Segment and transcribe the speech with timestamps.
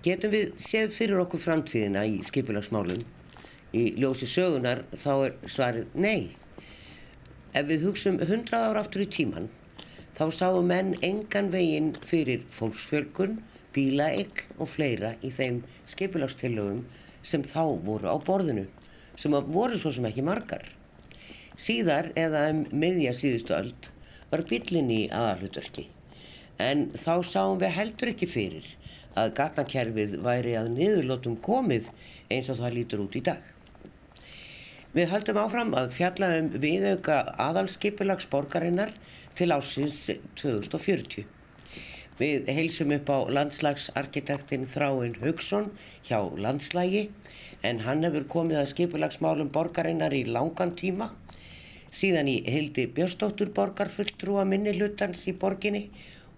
[0.00, 3.02] Getum við séð fyrir okkur framtíðina í skipulagsmálum?
[3.76, 6.30] Í ljósi sögunar þá er svarið nei.
[7.52, 9.50] Ef við hugsaum 100 ára aftur í tíman
[10.16, 13.42] þá sáum menn engan veginn fyrir fólksfjölgun,
[13.76, 15.60] bílaegn og fleira í þeim
[15.92, 16.80] skipulagstillögum
[17.20, 18.70] sem þá voru á borðinu,
[19.20, 20.64] sem voru svo sem ekki margar.
[21.60, 23.92] Síðar eða um miðja síðustu öld
[24.32, 25.90] var bílinn í aðalhutverki
[26.60, 28.76] en þá sáum við heldur ekki fyrir
[29.18, 31.88] að gatnakerfið væri að niðurlótum komið
[32.30, 33.40] eins og það lítur út í dag.
[34.90, 38.90] Við höldum áfram að fjalla um viðauka aðalskipilags borgarinnar
[39.38, 40.08] til ásins
[40.40, 41.28] 2040.
[42.20, 45.70] Við heilsum upp á landslagsarkitektin Þráinn Haugsson
[46.04, 47.06] hjá landslægi
[47.64, 51.12] en hann hefur komið að skipilagsmálum borgarinnar í langan tíma.
[51.90, 55.86] Síðan í hildi Björnstóttur borgarfulltrúa minni hlutans í borginni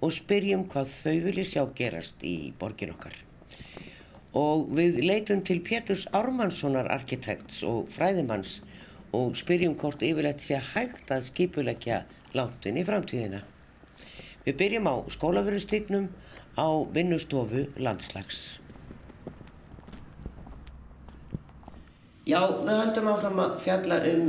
[0.03, 3.15] og spyrjum hvað þau vilja sjá gerast í borgin okkar.
[4.35, 8.61] Og við leitum til Péturs Ármannssonar arkitekts og fræðimanns
[9.15, 12.03] og spyrjum hvort yfirleitt sé hægt að skipulegja
[12.35, 13.43] langt inn í framtíðina.
[14.43, 16.09] Við byrjum á skólafyrirstíknum
[16.59, 18.59] á vinnustofu landslags.
[22.27, 24.27] Já, við höldum áfram að fjalla um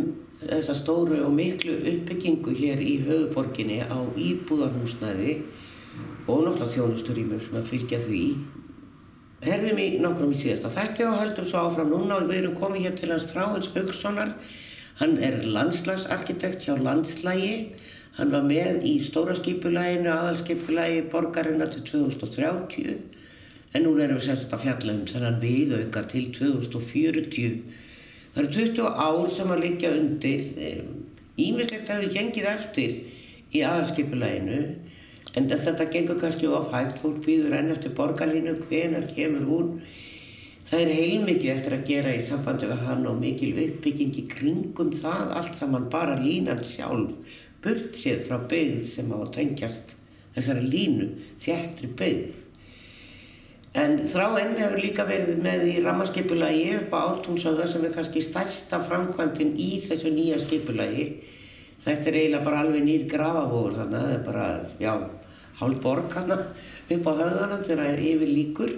[0.50, 5.38] þessa stóru og miklu uppbyggingu hér í höfuborginni á íbúðarhúsnaði
[6.28, 8.24] og náttúrulega þjónusturímur sem að fylgja því.
[9.44, 12.88] Herðum í nokkrum í síðasta þætti og höldum svo áfram núna og við erum komið
[12.88, 14.32] hér til hans Þráins Haugssonar.
[15.02, 17.56] Hann er landslagsarkitekt hjá landslægi.
[18.20, 23.24] Hann var með í stóra skipulæginu, aðalskipulægi borgarina til 2030
[23.74, 27.56] en nú erum við sérst að fjalla um þennan viðauka til 2040.
[28.34, 30.44] Það eru 20 ár sem að liggja undir.
[31.38, 32.98] Ímislegt hefur gengið eftir
[33.54, 34.62] í aðalskipulæginu
[35.34, 39.72] En þetta gengur kannski of hægt, fólk býður enn eftir borgarlínu, hvenar kemur hún.
[40.68, 44.92] Það er heilmikið eftir að gera í sambandi við hann og mikil uppbygging í kringum
[44.94, 47.34] það allt saman bara línan sjálf,
[47.66, 49.96] burt séð frá byggð sem á að tengjast
[50.38, 51.10] þessari línu,
[51.42, 52.40] þjættri byggð.
[53.74, 58.78] En þráinn hefur líka verið með í rammarskipulagi upp á ártúnsöða sem er kannski stærsta
[58.86, 61.08] framkvæmdinn í þessu nýja skipulagi.
[61.82, 64.48] Þetta er eiginlega bara alveg nýr grafavóður þannig að það er bara,
[64.80, 64.94] já,
[65.60, 68.74] hálf borg hann upp á höðana þegar það er yfir líkur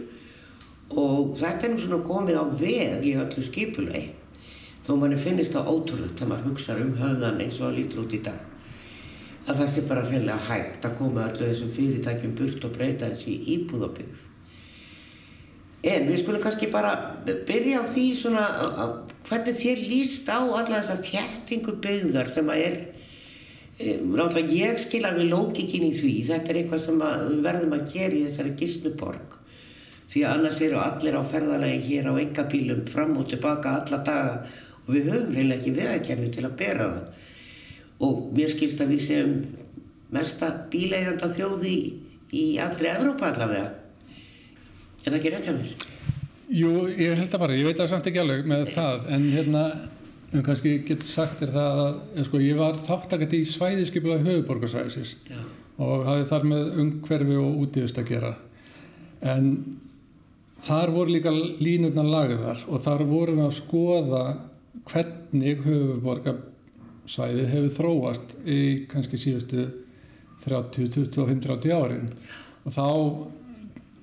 [0.95, 4.05] og þetta er nú svona komið á veg í öllu skipulegi
[4.85, 8.15] þó manni finnist það ótrúlegt þegar maður hugsa um höðan eins og það lítur út
[8.15, 8.43] í dag
[9.45, 13.37] að það sé bara reynilega hægt að koma öllu þessum fyrirtækjum burt og breyta þessi
[13.55, 14.25] íbúðabyggð
[15.85, 16.93] en við skulum kannski bara
[17.25, 18.45] byrja á því svona
[19.27, 22.77] hvernig þér líst á alla þessa þjættingu byggðar sem að er
[23.75, 28.15] Náttúrulega ég skil alveg lókikinn í því, þetta er eitthvað sem við verðum að gera
[28.15, 29.35] í þessari gísnuborg.
[30.07, 34.37] Því að annars eru allir á ferðalagi hér á engabílum fram og tilbaka alla daga
[34.85, 37.19] og við höfum reynilega ekki veðakerfi til að bera það.
[38.05, 39.35] Og mér skilst að við séum
[40.15, 41.75] mesta bíleiganda þjóði
[42.31, 43.73] í allri Evrópa allavega.
[45.05, 45.83] Er það ekki rétt hjá mér?
[46.55, 49.65] Jú, ég held að bara, ég veit það samt ekki alveg með það, en hérna
[50.33, 55.13] en kannski getur sagt þér það að sko, ég var þáttakandi í svæðiskipula höfuborgarsvæðisins
[55.81, 58.33] og hafði þar með umhverfi og útífist að gera.
[59.21, 59.47] En
[60.65, 64.23] þar voru líka línurnar lagðar og þar vorum við að skoða
[64.89, 68.59] hvernig höfuborgarsvæði hefur þróast í
[68.91, 69.69] kannski síðustu
[70.45, 72.11] 30, 25, 30 árin.
[72.65, 72.87] Og þá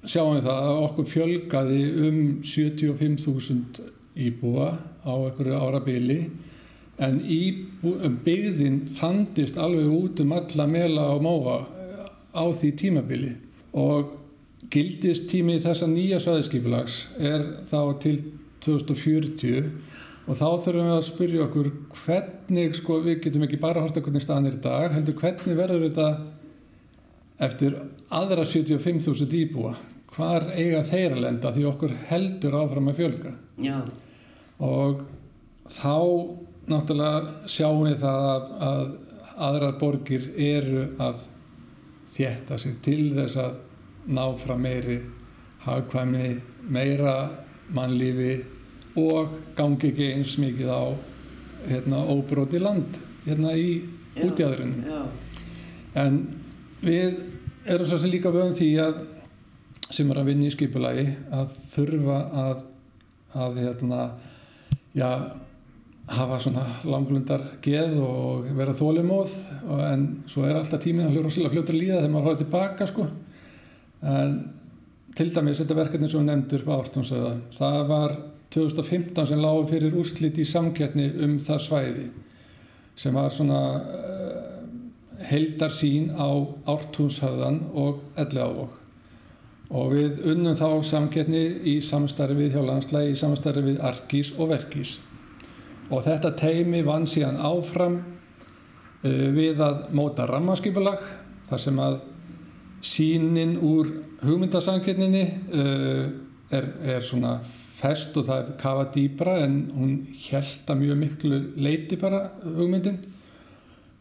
[0.02, 4.72] sjáum við það að okkur fjölgaði um 75.000 íbúa
[5.06, 6.18] á einhverju árabili
[7.02, 11.56] en íbú, byggðin þandist alveg út um alla mela og móa
[12.34, 13.32] á því tímabili.
[13.72, 14.18] Og
[14.72, 18.18] gildist tími þessa nýja svæðiskipulags er þá til
[18.62, 19.70] 2040
[20.22, 21.70] og þá þurfum við að spyrja okkur
[22.04, 25.58] hvernig, sko við getum ekki bara að horta hvernig staðan er í dag, heldur hvernig
[25.58, 26.10] verður þetta
[27.42, 27.80] eftir
[28.12, 29.74] aðra 75.000 íbúa
[30.16, 31.52] hvar eiga þeir að lenda?
[31.54, 33.34] Því okkur heldur áfram að fjölga.
[33.62, 33.78] Já.
[34.62, 35.02] og
[35.70, 35.96] þá
[36.70, 38.86] náttúrulega sjáum við það að, að
[39.48, 41.24] aðrar borgir eru að
[42.12, 43.58] þjætta sig til þess að
[44.12, 45.00] ná frá meiri
[45.62, 46.28] hagkvæmi,
[46.68, 47.16] meira
[47.72, 48.34] mannlífi
[48.98, 50.82] og gangi ekki eins mikið á
[51.68, 53.82] hérna, óbróti land hérna í
[54.20, 54.82] útjæðrunum
[56.02, 56.18] en
[56.82, 57.20] við
[57.64, 59.02] erum svo sem líka vöðum því að
[59.92, 62.62] sem er að vinna í skipulagi að þurfa að,
[63.44, 64.00] að hérna,
[64.96, 65.08] já,
[66.12, 69.36] hafa svona langlundar geð og vera þólimóð
[69.86, 73.06] en svo er alltaf tíminn að hljóra svolítið fljóttur líða þegar maður hóður tilbaka sko.
[74.02, 74.36] En
[75.16, 78.16] til dæmis þetta verkefni sem við nefndur á ártónsöða, það var
[78.52, 82.06] 2015 sem lág fyrir úrslit í samkettni um það svæði
[82.98, 84.62] sem var svona uh,
[85.30, 86.28] heildar sín á
[86.68, 88.81] ártónshöðan og elleávok
[89.72, 91.42] og við unnum þá samkettni
[91.72, 94.98] í samstarfi við hjá landslægi, í samstarfi við Arkís og Verkís.
[95.92, 101.00] Og þetta teimi vann síðan áfram uh, við að móta rammarskipulag
[101.48, 101.98] þar sem að
[102.84, 103.88] sínin úr
[104.22, 105.24] hugmyndasamkettninni
[105.56, 106.04] uh,
[106.52, 107.38] er, er svona
[107.82, 109.94] fest og það er kafa dýbra en hún
[110.68, 113.00] að mjög miklu leiti bara hugmyndin.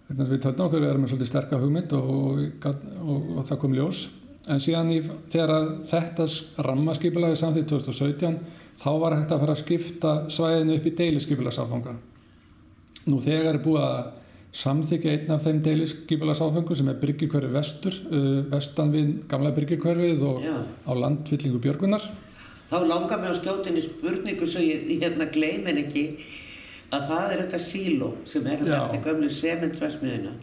[0.10, 2.66] Þannig að við töldum okkur við erum með svolítið sterka hugmynd og, og,
[3.00, 4.10] og, og það kom ljós
[4.50, 5.02] en síðan í,
[5.32, 6.28] þegar þetta
[6.66, 8.40] rammaskipilagi samþýtt 2017
[8.82, 11.94] þá var hægt að fara að skipta svæðinu upp í deilisskipilagsafanga
[13.10, 14.02] nú þegar er búið að
[14.62, 20.44] samþykja einn af þeim deilisskipilagsafangum sem er Bryggikverfi vestur uh, vestan við gamla Bryggikverfið og
[20.44, 20.58] Já.
[20.60, 22.04] á landvillingu Björgunar.
[22.72, 26.06] Þá langar mér inn í spurningu svo ég, ég hérna gleimin ekki
[26.92, 30.36] að það er þetta síló sem er þetta eftir gömlu sementsvæsmiðuna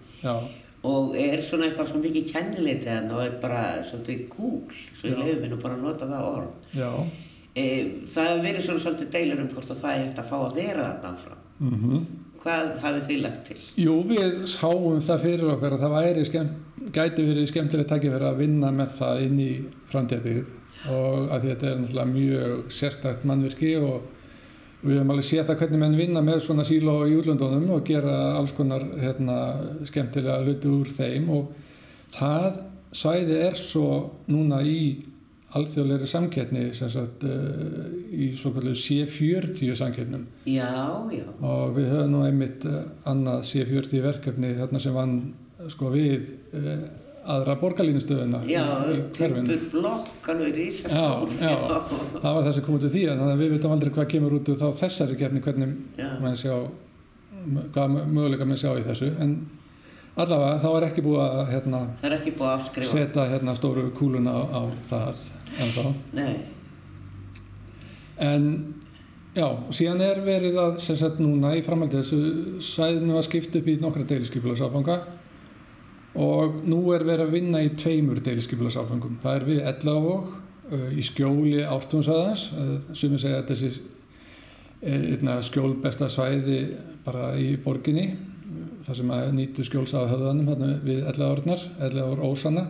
[0.88, 5.18] og er svona eitthvað svo mikið kennileitið hann og er bara svolítið gúl svo ég
[5.18, 7.10] leiði minn og bara nota það orð.
[7.58, 7.66] E,
[8.06, 10.88] það hefur verið svona svolítið deilur um hvort það er hægt að fá að vera
[11.02, 12.04] þarna fram mm -hmm.
[12.42, 13.58] hvað hafið þið lagt til?
[13.76, 16.52] Jú, við sáum það fyrir okkar að það væri skemmt,
[16.92, 19.52] gæti verið skemmtileg takkifæri að vinna með það inn í
[19.90, 20.46] framtíðabíð
[20.88, 24.02] og að þetta er náttúrulega mjög sérstakt mannverki og
[24.82, 28.16] við höfum alveg séð það hvernig menn vinna með svona síló í útlöndunum og gera
[28.38, 29.38] alls konar hérna,
[29.88, 31.52] skemmtilega hluti úr þeim og
[32.14, 32.60] það
[32.94, 33.88] svæði er svo
[34.30, 34.80] núna í
[35.58, 40.68] alþjóðleiri samkettni sagt, uh, í svo kallu C40 samkettnum já,
[41.14, 41.24] já.
[41.40, 45.14] og við höfum nú einmitt uh, annað C40 verkefni þarna sem vann
[45.72, 46.84] sko, við uh,
[47.34, 48.64] aðra borgarlínustöðuna Já,
[49.16, 51.78] timpur blokk alveg rísastór já, já,
[52.18, 54.36] það var það sem kom út úr því þannig að við veitum aldrei hvað kemur
[54.38, 55.76] út úr þá þessari gefni hvernig
[56.24, 56.54] mann sjá
[57.74, 59.12] hvað möguleika mann sjá í þessu.
[59.22, 59.36] En
[60.18, 62.90] allavega þá er ekki búið að hérna, það er ekki búið að afskrifa.
[62.90, 65.20] setja hérna stóru kúluna á, á það
[65.58, 65.84] en þá
[66.18, 66.34] Nei.
[68.26, 68.48] en
[69.36, 69.46] já,
[69.78, 73.78] síðan er verið að sem sagt núna í framhaldið þessu sæðinu að skipta upp í
[73.82, 74.98] nokkra deiliskypularsáfanga
[76.18, 79.20] og nú er verið að vinna í tveimur deiliskyflasáfengum.
[79.22, 80.32] Það er við Ellavók
[80.72, 83.70] uh, í skjóli ártúnsæðans uh, sem er segja að þessi
[85.22, 86.64] uh, skjól besta svæði
[87.06, 88.10] bara í borginni
[88.88, 92.64] þar sem að nýtu skjólsáðahöðanum við Ellavórnar, Ellavór Ósanna.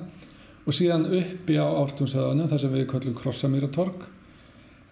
[0.67, 4.03] Og síðan uppi á ártúnsæðanum þar sem við kallum Krossamýratorg.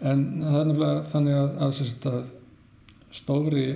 [0.06, 1.80] En það er nefnilega þannig að, að,
[2.12, 3.66] að stóri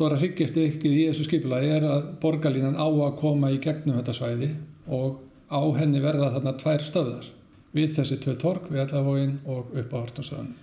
[0.00, 4.46] stóra hryggjastykkið í þessu skipulagi er að borgarlínan á að koma í gegnum þetta svæði
[4.88, 5.18] og
[5.52, 7.26] á henni verða þarna tvær stöðar
[7.76, 10.54] við þessi tvei tork, við allavógin og upp á Hortonsöðun.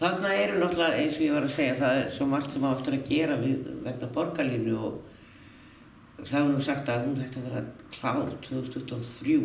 [0.00, 2.96] Þannig eru náttúrulega eins og ég var að segja það er svo margt sem áttur
[2.96, 7.62] að gera við vegna borgarlínu og það er nú sagt að hún hætti að vera
[7.94, 9.36] klár 2023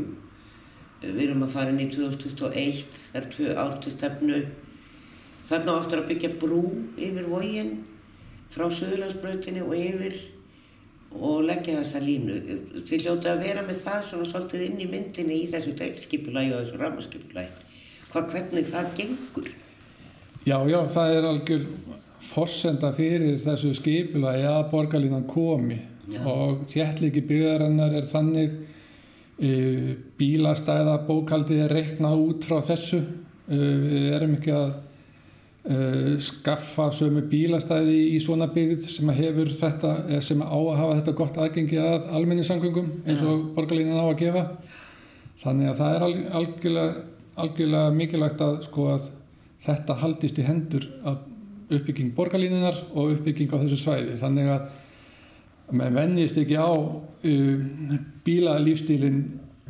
[1.04, 4.42] við erum að fara inn í 2021 það er tvö ár til stefnu.
[5.46, 6.64] Þannig áttur að byggja brú
[6.98, 7.78] yfir vóginn
[8.54, 10.18] frá Suðurlandsbrautinni og yfir
[11.18, 12.40] og leggja þessa línu.
[12.88, 15.74] Þið hljótu að vera með það svona svolítið inn í myndinni í þessu
[16.04, 17.68] skipulagi og þessu rammarskipulagi.
[18.12, 19.52] Hvað hvernig það gengur?
[20.48, 21.68] Já, já, það er algjör
[22.32, 25.80] forsenda fyrir þessu skipulagi að borgarlínan komi
[26.12, 26.22] já.
[26.24, 28.54] og þjættliki byggðarannar er þannig
[29.38, 29.52] e,
[30.20, 33.02] bílastæða bókaldið er reiknað út frá þessu.
[33.48, 34.72] E, við erum ekki að
[36.24, 41.40] skaffa sömu bílastæði í svona byggð sem hefur þetta sem á að hafa þetta gott
[41.44, 43.42] aðgengi að almenningssangungum eins og ja.
[43.58, 44.44] borgarlínan á að gefa
[45.42, 46.06] þannig að það er
[46.40, 47.04] algjörlega,
[47.44, 49.10] algjörlega mikilvægt að, sko, að
[49.66, 50.88] þetta haldist í hendur
[51.68, 54.70] uppbygging borgarlínunar og uppbygging á þessu svæði þannig að
[55.76, 59.20] maður vennist ekki á uh, bílalífstílin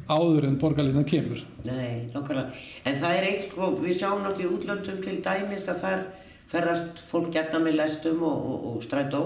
[0.08, 1.44] áður en borgarlínan kemur.
[1.68, 2.56] Nei, nákvæmlega.
[2.88, 6.04] En það er eitt sko, við sjáum náttúrulega í útlöndum til dæmis að þar
[6.48, 9.24] ferðast fólk gætna með lestum og, og, og strætó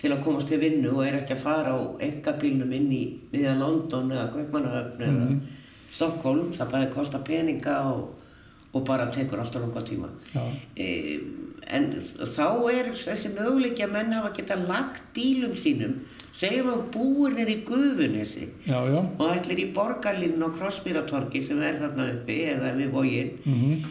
[0.00, 3.02] til að komast til vinnu og er ekki að fara á engabílnum inn í
[3.32, 5.40] miðan London eða Kaupmannahöfn eða mm.
[5.92, 6.48] Stockholm.
[6.56, 8.30] Það bæði kosta peninga og,
[8.72, 10.08] og bara tekur alltaf langar tíma.
[10.76, 10.88] E,
[11.68, 15.98] en þá er þessi möguleiki að menn hafa geta lagt bílum sínum
[16.34, 22.08] segjum að búin er í Guðunessi og ætlir í borgarlinn og Krossmýratorki sem er þarna
[22.14, 23.84] uppi eða við vógin mm -hmm.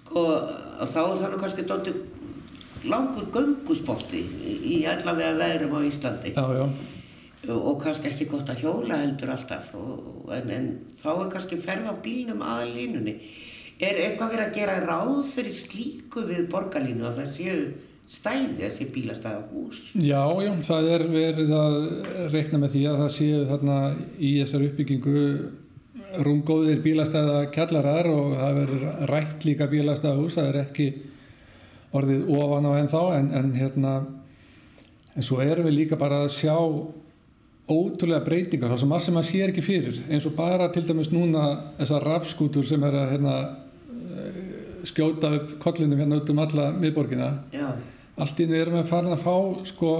[0.00, 0.24] sko
[0.80, 1.94] þá er þannig kannski dóttu
[2.84, 4.22] langur gönguspotti
[4.74, 6.66] í allavega veðrum á Íslandi já, já.
[7.54, 11.86] og kannski ekki gott að hjóla heldur alltaf og, en, en þá er kannski ferð
[11.86, 13.18] á bílnum að línunni
[13.82, 17.56] Er eitthvað verið að gera ráð fyrir slíku við borgarlínu að það séu
[18.12, 19.80] stæði, þessi bílastæða hús?
[19.98, 21.76] Já, já, það er verið að
[22.34, 23.78] reikna með því að það séu þarna
[24.18, 25.24] í þessar uppbyggingu
[26.22, 30.88] rungóðir bílastæða kjallarar og það verður rætt líka bílastæða hús, það er ekki
[31.96, 33.94] orðið ofan á enn þá en, en hérna
[35.12, 36.54] en svo erum við líka bara að sjá
[37.72, 41.12] ótrúlega breytingar, það svo marg sem maður sér ekki fyrir eins og bara til dæmis
[41.12, 41.44] núna
[41.78, 43.36] þessar rafskútur sem er að hérna,
[44.88, 47.30] skjóta upp kollinu hérna út um alla miðborgina.
[47.54, 47.68] Já,
[48.16, 49.36] allt í einu erum við farin að fá
[49.68, 49.92] sko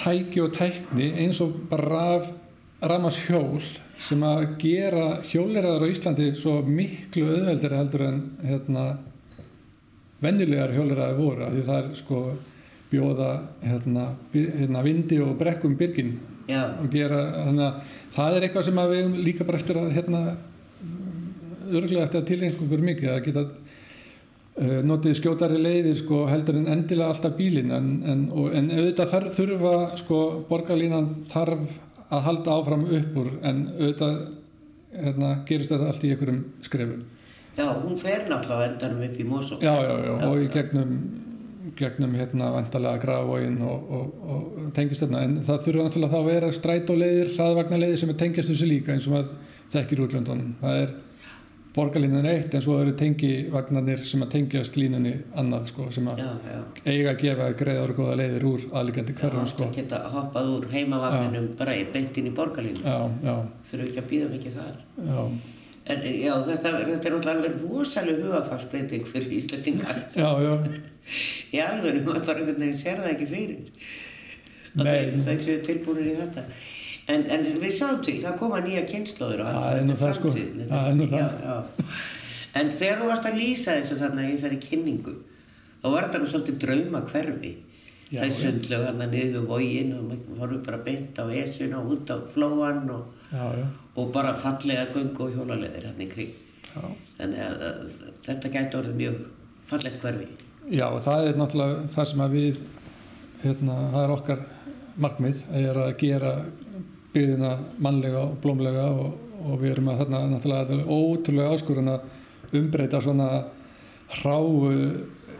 [0.00, 2.30] tæki og tækni eins og bara raf,
[2.82, 3.62] ramas hjól
[4.02, 8.86] sem að gera hjóleraðar á Íslandi svo miklu auðveldir heldur en hérna
[10.24, 12.22] vennilegar hjóleraði voru því það er sko
[12.90, 13.30] bjóða
[13.62, 16.16] hérna, hérna vindi og brekkum byrgin
[16.50, 19.94] já, og gera þannig að það er eitthvað sem að við líka bara eftir að
[19.96, 20.24] hérna
[21.70, 26.70] örglega eftir að tilengja okkur mikið að geta uh, notið skjótari leiðir sko heldur en
[26.74, 27.74] endilega alltaf bílinn.
[27.74, 31.66] En, en, og, en auðvitað þar, þurfa sko borgarlínan þarf
[32.14, 34.16] að halda áfram upp úr en auðvitað
[34.94, 37.04] hérna, gerist þetta allt í einhverjum skrefum.
[37.54, 39.60] Já, hún fer náttúrulega endanum upp í Mosó.
[39.62, 40.96] já, já, já, og í gegnum
[41.78, 45.22] gegnum hérna vantarlega grafvógin og, og, og tengist þarna.
[45.26, 49.08] En það þurfa náttúrulega þá að vera strætóleiðir hraðvagnaleiðir sem er tengjast þessu líka eins
[49.08, 49.32] og maður
[49.74, 50.52] þekkir útlöndunum.
[50.60, 50.94] Það er
[51.74, 56.28] borgarlínan eitt en svo eru tengivagnarnir sem að tengjast línunni annað sko sem að Já,
[56.52, 56.60] já.
[56.92, 60.52] eiga að gefa greiðar og góða leiðir úr aðliggjandi hverjum Já, sko að geta hoppað
[60.58, 62.84] úr heimavagninum bara í beint inn í borgarlínu.
[62.84, 63.34] já, já,
[63.70, 64.76] Þurfu ekki að býða mikið þar.
[65.10, 65.26] já,
[65.84, 69.98] En já, þetta, þetta er alveg rosalega hugafarsbreyting fyrir Íslandingar.
[70.22, 70.54] já, já.
[71.52, 73.58] Í alveg, maður bara einhvern veginn sér það ekki fyrir.
[74.78, 74.86] Nei.
[74.86, 76.46] þeir- Þeir séu tilbúinir í þetta.
[77.12, 80.30] En, en við sjáum til, það koma nýja kynnslóður er sko.
[80.32, 80.72] framtíðin.
[82.54, 85.14] En þegar þú varst að lýsa þessu þarna í þessari kynningu,
[85.82, 87.52] þá var þetta nú svolítið drauma hverfi.
[88.14, 88.36] Er já.
[88.36, 92.16] sundlög hann niður við vógin og maður horfum bara beint á esuna og út á
[92.30, 93.64] flóan og, já, já,
[93.96, 96.34] og bara fallega göngu og hjólaleðir hann í kring.
[96.68, 96.84] já.
[97.18, 99.18] Þannig að, að þetta gæti orðið mjög
[99.72, 100.28] fallegt hverfi.
[100.70, 102.60] Já, það er náttúrulega það sem að við,
[103.42, 104.44] hérna, það er okkar
[105.04, 106.34] markmið, er að gera
[107.14, 113.02] byggðina mannlega og blómlega og, og við erum að þarna náttúrulega ótrúlega áskurðan að umbreyta
[113.02, 113.28] svona
[114.20, 114.72] hráu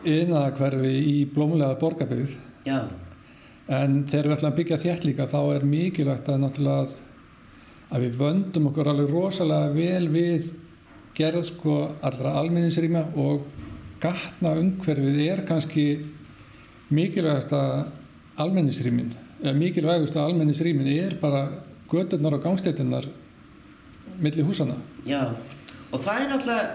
[0.04, 2.36] yðnaðakverfi í blómlega borgarbyggð.
[2.64, 2.78] Já,
[3.64, 6.96] En þegar við ætlum að byggja þétt líka þá er mikilvægt að náttúrulega að,
[7.96, 10.50] að við vöndum okkur alveg rosalega vel við
[11.16, 13.46] gerð sko allra almenningsrýma og
[14.02, 15.86] gatna umhverfið er kannski
[16.92, 17.62] mikilvægasta
[18.36, 21.44] almenningsrýmin eða mikilvægasta almenningsrýmin er bara
[21.90, 23.06] göturnar og gangstéttinnar
[24.18, 24.74] milli húsana.
[25.06, 25.34] já.
[25.92, 26.66] Og það er náttúrulega,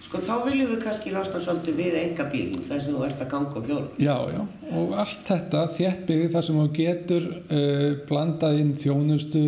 [0.00, 3.30] sko þá viljum við kannski losna svolítið við enga bílum þar sem þú ert að
[3.32, 3.88] ganga og hjóla.
[3.98, 4.42] Já, já,
[4.78, 9.44] og allt þetta þéttbyggð þar sem þú getur uh, blandað inn þjónustu,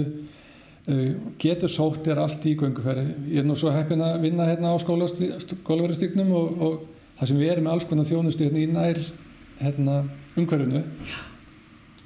[0.89, 3.07] uh, getur sótt þér allt í gönguferði.
[3.31, 6.81] Ég er nú svo heppin að vinna hérna á skólaverðastygnum og, og
[7.21, 9.05] það sem við erum með alls konar þjónustu hérna í nær
[9.63, 10.01] hérna,
[10.35, 10.83] umhverfinu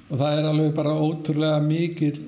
[0.07, 2.19] og það er alveg bara ótrúlega mikil,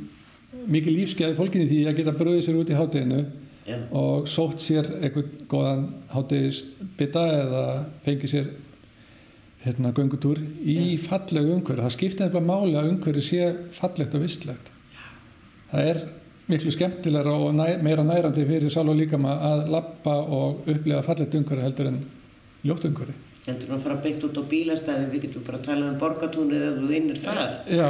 [0.68, 3.22] mikil lífskeið fólkinni því að geta bröðið sér út í hátteginu
[3.70, 7.64] Já, og sótt sér einhvern góðan hátegisbita eða
[8.06, 8.50] fengið sér
[9.64, 11.84] hérna göngutúr í fallegu umhverju.
[11.84, 14.72] Það skiptir nefnilega máli að umhverju sé fallegt og vistlegt.
[15.70, 16.02] Það er
[16.50, 21.36] miklu skemmtilegra og næ, meira nærandi fyrir sál og líkama að lappa og upplega fallegt
[21.38, 22.00] umhverju heldur en
[22.66, 23.18] ljótt umhverju.
[23.50, 26.78] Heldur að fara beint út á bílastæði, við getum bara að tala um borgatúnið ef
[26.80, 27.42] þú vinnir þar.
[27.70, 27.90] Já,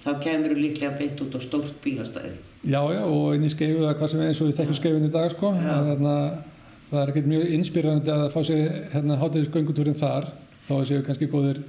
[0.00, 2.30] Þá kemur þú líklega beint út á stórt bílastæði.
[2.64, 5.08] já, já, og inn í skeifu eða hvað sem er eins og við þekkjum skeifin
[5.08, 5.50] í dag sko.
[5.56, 6.14] Að, hérna,
[6.90, 8.62] það er ekkert mjög inspírandi að fá sér
[8.94, 10.30] hérna, hátegisgöngutúrin þar
[10.70, 11.60] að séu kannski góðir,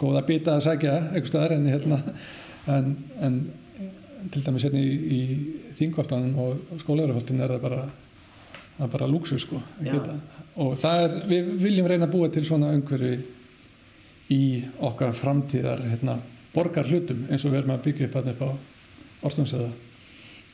[0.00, 1.98] góða bita að sækja einhver staðar en, hérna,
[2.68, 2.92] en,
[3.24, 3.40] en
[4.34, 5.20] til dæmis hérna í, í
[5.78, 7.80] þingoltanum og skólaverðarholtin er það bara
[8.92, 10.12] bara lúksus sko að geta.
[10.58, 13.16] Og er, við viljum reyna að búa til svona umhverfi
[14.34, 14.42] í
[14.84, 16.18] okkar framtíðar hérna,
[16.54, 18.50] borgar hlutum eins og við erum að byggja upp hérna upp á
[19.28, 19.70] Orstonsöða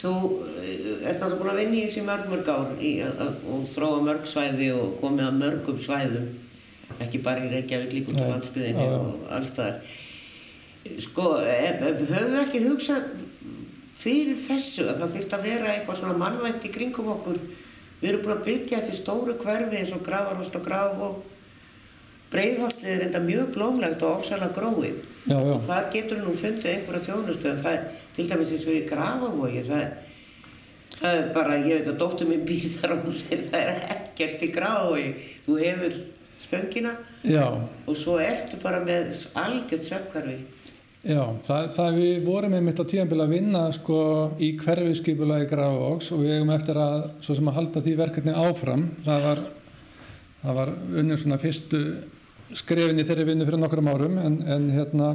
[0.05, 0.13] Þú
[0.61, 3.63] eh, ert náttúrulega búin að vinna í þessi mörg mörg ár í, að, að, og
[3.73, 6.27] þróa mörg svæði og komið að mörgum svæðum,
[6.99, 9.79] ekki bara í Reykjavík líka út á landsbyðinni og allstaðar.
[11.01, 13.07] Sko, höfum við ekki hugsað
[14.03, 17.41] fyrir þessu að það þurft að vera eitthvað svona mannvænt í kringum okkur.
[18.05, 21.23] Við erum búin að byggja þessi stóru hverfi eins og Grafarholt og Graf og
[22.35, 24.99] Breiðholtið er enda mjög blómlegt og ofsalega gróið.
[25.25, 25.53] Já, já.
[25.55, 28.83] Og þar getur nú fundið einhverja þjónustu en það er til dæmis eins og í
[28.91, 29.95] Grafavogi, það er
[30.95, 33.87] Það er bara, ég veit að dóttur minn býr þar og hún segir það er
[33.97, 35.07] ekkert í grái.
[35.47, 35.97] Þú hefur
[36.45, 36.93] spöngina
[37.27, 37.47] Já,
[37.89, 40.37] og svo ertu bara með algjört svefnkvarfi.
[41.05, 43.99] Já, það, það við vorum einmitt á tíðanbíl að vinna sko
[44.43, 48.89] í hverfiskipulagi Grafavogs og við eigum eftir að, að halda því verkefni áfram.
[49.05, 49.45] Það var,
[50.61, 51.85] var unnur svona fyrstu
[52.55, 55.13] skrefin í þeirri vinnu fyrir nokkrum árum en, en hérna,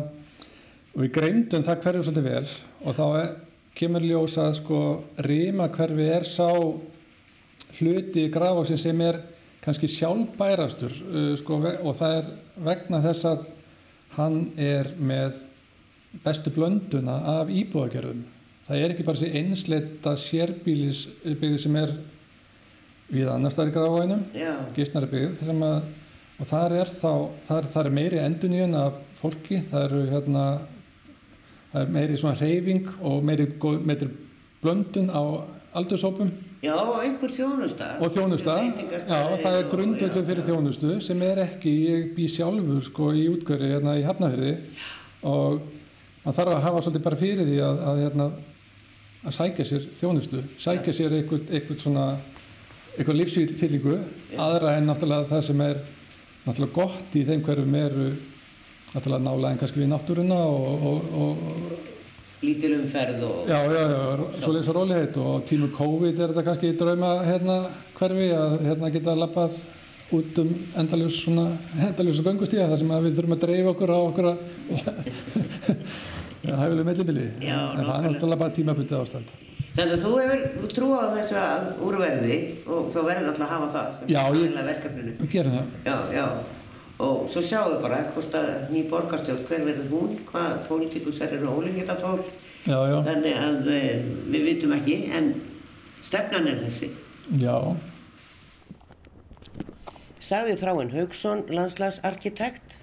[0.97, 2.45] við greimdum það hverfi svolítið vel
[2.83, 3.35] og þá er,
[3.79, 4.79] kemur ljós að sko
[5.23, 6.49] rýma hverfi er sá
[7.79, 9.21] hluti í Grafavogsin sem er
[9.63, 12.33] kannski sjálfbærastur uh, sko, og það er
[12.65, 13.45] vegna þess að
[14.17, 15.37] hann er með
[16.23, 18.23] bestu blönduna af íbúðagerðum.
[18.69, 21.93] Það er ekki bara þessi einsleita sérbílisbyggði sem er
[23.09, 25.77] við í Grafavoginum, Já, gísnari byggð, sem að,
[26.37, 27.13] og þar er þá,
[27.47, 30.43] þar, þar er meiri enduníun af fólki, það eru hérna,
[31.71, 33.47] það er meiri svona reyfing og meiri,
[33.89, 34.11] meiri
[34.61, 35.23] blöndun á
[35.79, 36.29] aldursópum
[36.61, 37.89] já, og einhver þjónusta.
[37.99, 39.67] og þjónusta, já, það er
[40.13, 40.47] já, fyrir já.
[40.51, 44.55] þjónustu sem er ekki, ég bý sjálfur sko í útgöri hérna í Hafnafyrði
[45.29, 45.61] og
[46.29, 48.25] maður þarf að hafa svolítið bara fyrir því að, að hérna
[49.19, 52.03] að sækja sér þjónustu, sækja sér einhvern, einhvern svona,
[52.95, 53.95] einhvern lífsfyllingu,
[54.39, 55.79] aðra en náttúrulega það sem er
[56.45, 58.09] náttúrulega gott í þeim hverjum eru
[58.93, 61.87] náttúrulega nálega en kannski við náttúruna og, og, og
[62.39, 63.49] Lítil umferð og...
[63.51, 67.57] Já, já, já, svo leys og róliheit og tímu COVID er þetta kannski drauma hérna
[67.97, 69.57] hverfi að hérna geta lappað
[70.15, 71.49] út um endaljus svona
[71.89, 74.37] endaljus og göngustíða þar sem að við þurfum að dreifa okkur á okkur að
[76.45, 79.33] hæfileg mellibili Já, en það er náttúrulega bara tímabutið ástand
[79.75, 83.67] Þannig að þú hefur trú á þessu að úrverði og þá verður náttúrulega að hafa
[83.75, 85.11] það sem Já, ég- aðeins verkefninu.
[85.19, 86.25] Við gerum það Já, já.
[86.99, 91.35] Og svo sjáum við bara hvort að ný borgarstjórn, hver verður hún, hvað pólitíkus er
[91.37, 92.17] eru ólíkittatól.
[92.67, 93.83] Já, já, Þannig að e,
[94.33, 95.29] við vitum ekki, en
[96.03, 96.89] stefnan er þessi.
[97.39, 97.55] já,
[100.19, 102.81] Sagði Þráinn Haugsson, landslagsarkitekt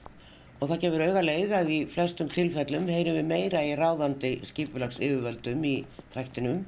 [0.56, 5.64] og það gefur augaleg að í flestum tilfellum heyrum við meira í ráðandi skipulags yfirvöldum
[5.68, 5.76] í
[6.14, 6.64] þættinum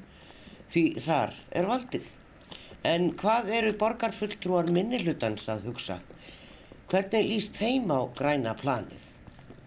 [0.68, 2.08] því þar er valdið.
[2.86, 5.98] En hvað eru borgarfulltrúar minnihlutans að hugsa?
[6.88, 9.04] Hvernig líst þeim á græna planið?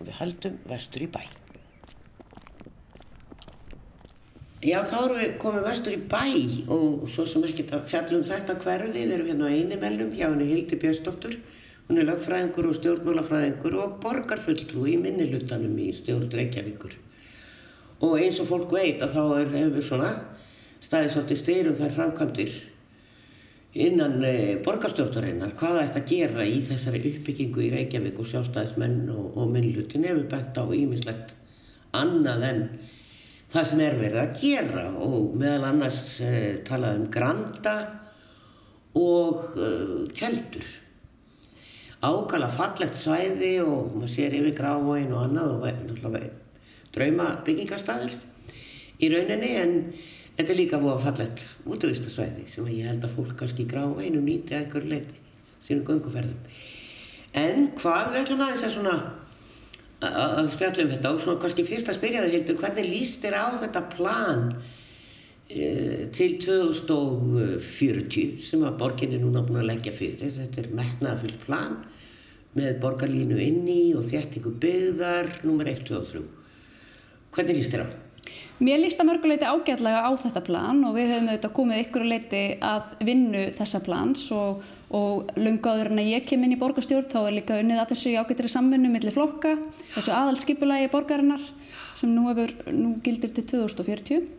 [0.02, 1.22] Við höldum vestur í bæ.
[4.62, 6.26] Já, þá erum við komið vestur í bæ
[6.74, 10.28] og svo sem ekkert að fjalla um þetta hverfi, við erum hérna á einimellum hjá
[10.28, 11.40] henni Hildi Björnsdóttur,
[11.92, 16.94] hún er lagfræðingur og stjórnmálafræðingur og borgarfulltrú í minnilutanum í stjórn Reykjavíkur.
[18.08, 20.12] Og eins og fólk veit að þá er, hefur svona
[20.80, 22.54] staðið svolítið styrum þær framkvæmdir
[23.84, 24.32] innan e,
[24.64, 29.52] borgarstjórnarinnar hvað það ætti að gera í þessari uppbyggingu í Reykjavík og sjálfstæðismenn og, og
[29.52, 31.34] minnlutin hefur bent á ímislegt
[32.00, 32.62] annað en
[33.52, 36.32] það sem er verið að gera og meðal annars e,
[36.68, 37.76] talað um granda
[38.96, 39.74] og e,
[40.16, 40.72] keldur
[42.02, 46.32] ákala fallegt svæði og maður sér yfir gráin og annað og náttúrulega
[46.92, 48.18] drauma byggingarstaður
[49.02, 49.76] í rauninni en
[50.38, 54.56] þetta er líka búið fallegt útvistasvæði sem ég held að fólk kannski í gráinum nýti
[54.56, 55.20] að einhverju leiti
[55.62, 56.38] sínum gönguferðum.
[57.38, 58.96] En hvað við ætlum aðeins að svona
[60.02, 63.38] að spjalla um þetta og svona kannski fyrst að spyrja þig Hildur, hvernig líst þér
[63.38, 64.48] á þetta plan
[66.16, 70.32] til 2040 sem að borgin er núna búin að leggja fyrir.
[70.36, 71.74] Þetta er metnaðafyllt plan
[72.58, 76.24] með borgarlínu inni og þéttingu byggðar, nummer 1, 2 og 3.
[77.32, 77.90] Hvernig líst þér á?
[78.62, 82.42] Mér líst að mörguleiti ágætlega á þetta plan og við höfum auðvitað komið ykkur leiti
[82.62, 84.60] að vinnu þessa plans og,
[84.94, 87.96] og lunga áður en að ég kem inn í borgarstjórn þá er líka unnið að
[87.96, 89.56] þessu í ágættri samvinnu millir flokka,
[89.96, 91.48] þessu aðalskipulagi borgarinnar
[91.98, 94.30] sem nú, hefur, nú gildir til 2040.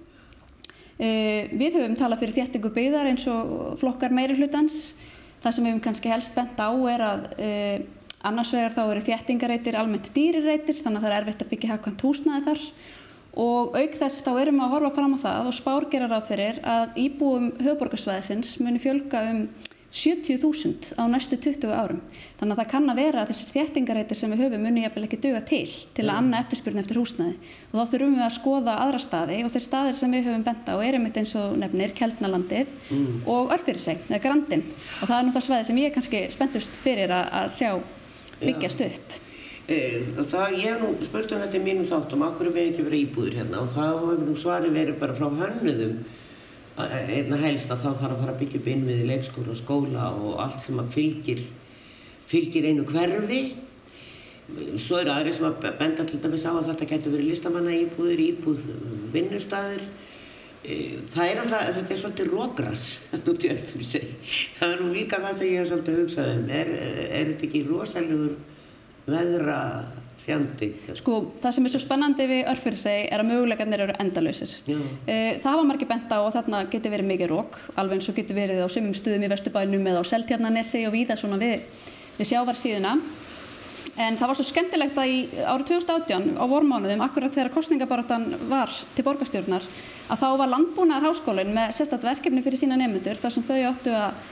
[1.01, 4.93] Eh, við höfum talað fyrir þéttingu byggðar eins og flokkar meiri hlutans.
[5.43, 7.79] Það sem við höfum kannski helst bent á er að eh,
[8.23, 12.05] annars vegar þá eru þéttingareitir almennt dýrireitir þannig að það er erfitt að byggja hagkvæmt
[12.07, 12.67] húsnaði þar
[13.43, 16.27] og auk þess þá erum við að horfa fram á það og spár gera ráð
[16.29, 19.41] fyrir að íbúum höfuborgarsvæðisins muni fjölga um
[19.93, 21.99] 70.000 á næstu 20 árum.
[22.41, 25.19] Þannig að það kann að vera að þessir þéttingareitir sem við höfum muni jafnvel ekki
[25.21, 27.35] duga til til að anna eftirspurn eftir húsnaði
[27.69, 30.71] og þá þurfum við að skoða aðra staði og þeir staðir sem við höfum bent
[30.73, 33.21] á er einmitt eins og nefnir Keldnalandið mm.
[33.35, 36.81] og Örfyrirseg, eða Grandin og það er nú það svæði sem ég er kannski spenntust
[36.87, 37.71] fyrir að, að sjá
[38.41, 39.21] byggjast upp.
[39.71, 42.89] Eh, það, ég hef nú spurt um þetta í mínum þáttum, okkur er við ekki
[42.89, 46.01] verið íbúðir hérna og þá hefur nú svari verið bara frá hönnuðum
[46.79, 50.63] einna helst að þá þarf að fara að byggja upp innviði leikskóla, skóla og allt
[50.65, 51.43] sem að fylgir,
[52.31, 53.43] fylgir einu hverfi.
[54.81, 58.25] Svo eru aðri sem að benda til dæmis á að þetta getur verið listamanna íbúðir,
[58.33, 58.67] íbúð
[59.15, 59.85] vinnustæður
[60.63, 65.73] Það er alltaf, þetta er svolítið rógras, það er nú líka það sem ég hef
[65.73, 66.69] svolítið hugsað um, er,
[67.09, 68.37] er þetta ekki rosalegur
[69.09, 69.57] veðra
[70.23, 70.69] fjandi?
[70.99, 74.55] Sko, það sem er svo spennandi við örfyrirseg er að möguleikarnir eru endalöysir.
[74.67, 78.39] Það var margir bent á og þarna getur verið mikið rók, alveg eins og getur
[78.39, 81.67] verið á sömum stuðum í Vesturbænum eða á Seltjarnanesi og víða svona við,
[82.19, 82.97] við sjávarsíðuna.
[84.01, 88.73] En það var svo skemmtilegt að í árið 2018 á vormánuðum, akkurat þegar kostningabaratan var
[88.97, 89.67] til borgastjórnar,
[90.09, 93.93] að þá var landbúnaðar háskólinn með sérstatt verkefni fyrir sína nefnundur þar sem þau áttu
[93.93, 94.23] að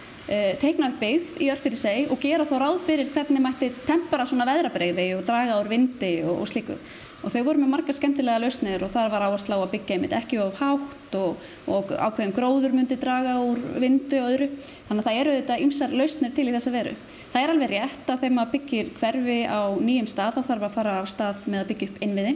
[0.61, 4.27] teikna upp byggð í örf fyrir seg og gera þá ráð fyrir hvernig mætti tempera
[4.29, 6.77] svona veðrabreyði og draga úr vindi og, og slíku.
[7.21, 10.15] Og þau voru með margar skemmtilega lausnir og þar var áherslu á að byggja einmitt
[10.17, 14.49] ekki of hátt og, og ákveðin gróður myndi draga úr vindi og öðru.
[14.89, 16.95] Þannig að það eru þetta ymsar lausnir til í þessa veru.
[17.35, 20.75] Það er alveg rétt að þegar maður byggir hverfi á nýjum stað þá þarf að
[20.79, 22.35] fara á stað með að byggja upp innviði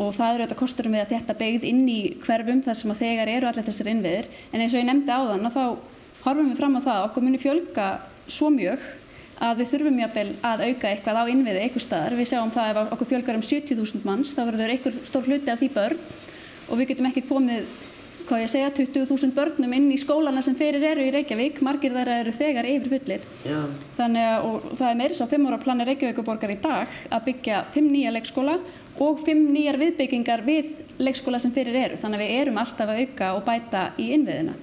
[0.00, 3.00] og það eru þetta kosturum við að þetta byggð inn í hverfum þar sem að
[3.02, 5.64] þegar eru allir þessir innviðir en eins og ég nefndi á þann að þá
[6.24, 7.86] horfum við fram á það að okkur muni fjölga
[8.30, 8.88] svo mjög
[9.40, 12.16] að við þurfum jafnvel að auka eitthvað á innviði eitthvað staðar.
[12.18, 15.62] Við sjáum það ef okkur fjölgar um 70.000 manns þá verður einhver stór hluti af
[15.62, 16.02] því börn
[16.68, 17.70] og við getum ekki komið
[18.30, 22.20] hvað ég segja, 20.000 börnum inn í skólana sem fyrir eru í Reykjavík, margir þeirra
[22.22, 23.24] eru þegar yfir fullir.
[23.42, 23.58] Já.
[23.96, 27.90] Þannig að, það er meiris á 5 ára plani Reykjavíkuborgar í dag að byggja 5
[27.90, 28.56] nýja leikskóla
[29.02, 30.70] og 5 nýjar viðbyggingar við
[31.02, 31.98] leikskóla sem fyrir eru.
[31.98, 34.54] Þannig að við erum alltaf að auka og bæta í innviðina.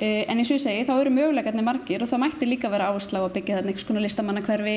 [0.00, 3.20] En eins og ég segi, þá eru möguleikarnir margir og það mætti líka vera áherslu
[3.20, 4.76] á að byggja þarna einhvers konar listamannakverfi,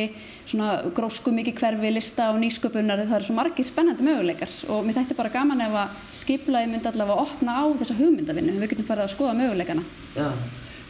[0.51, 4.97] svona grósku mikið hverfi, lista og nýsköpunar, það eru svo margir spennandi möguleikar og mér
[4.99, 8.89] þætti bara gaman ef að skiplaði myndi allavega að opna á þessa hugmyndavinnu, við getum
[8.91, 9.87] farið að skoða möguleikana.
[10.17, 10.27] Já,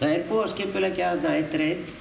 [0.01, 1.95] það er búið að skipulegja þarna eitt reynd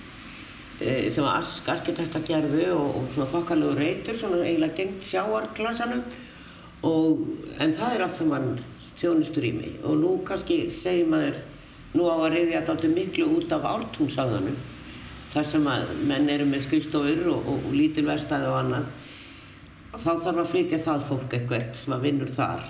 [0.82, 6.02] sem að Ask arkitekta gerðu og, og svona þokkalögur reytur, svona eiginlega gengt sjáarklasanum
[6.88, 7.26] og
[7.62, 8.52] en það er allt saman
[8.98, 11.38] þjónustur í mig og nú kannski segir maður
[11.92, 14.61] nú á að reyðja þetta miklu út af ártúnsafðanum
[15.33, 18.88] þar sem að menn eru með skrifstofur og, og, og lítil verstaði og annað.
[19.92, 22.66] Þá þarf að flytja það fólk eitthvað sem að vinnur þar.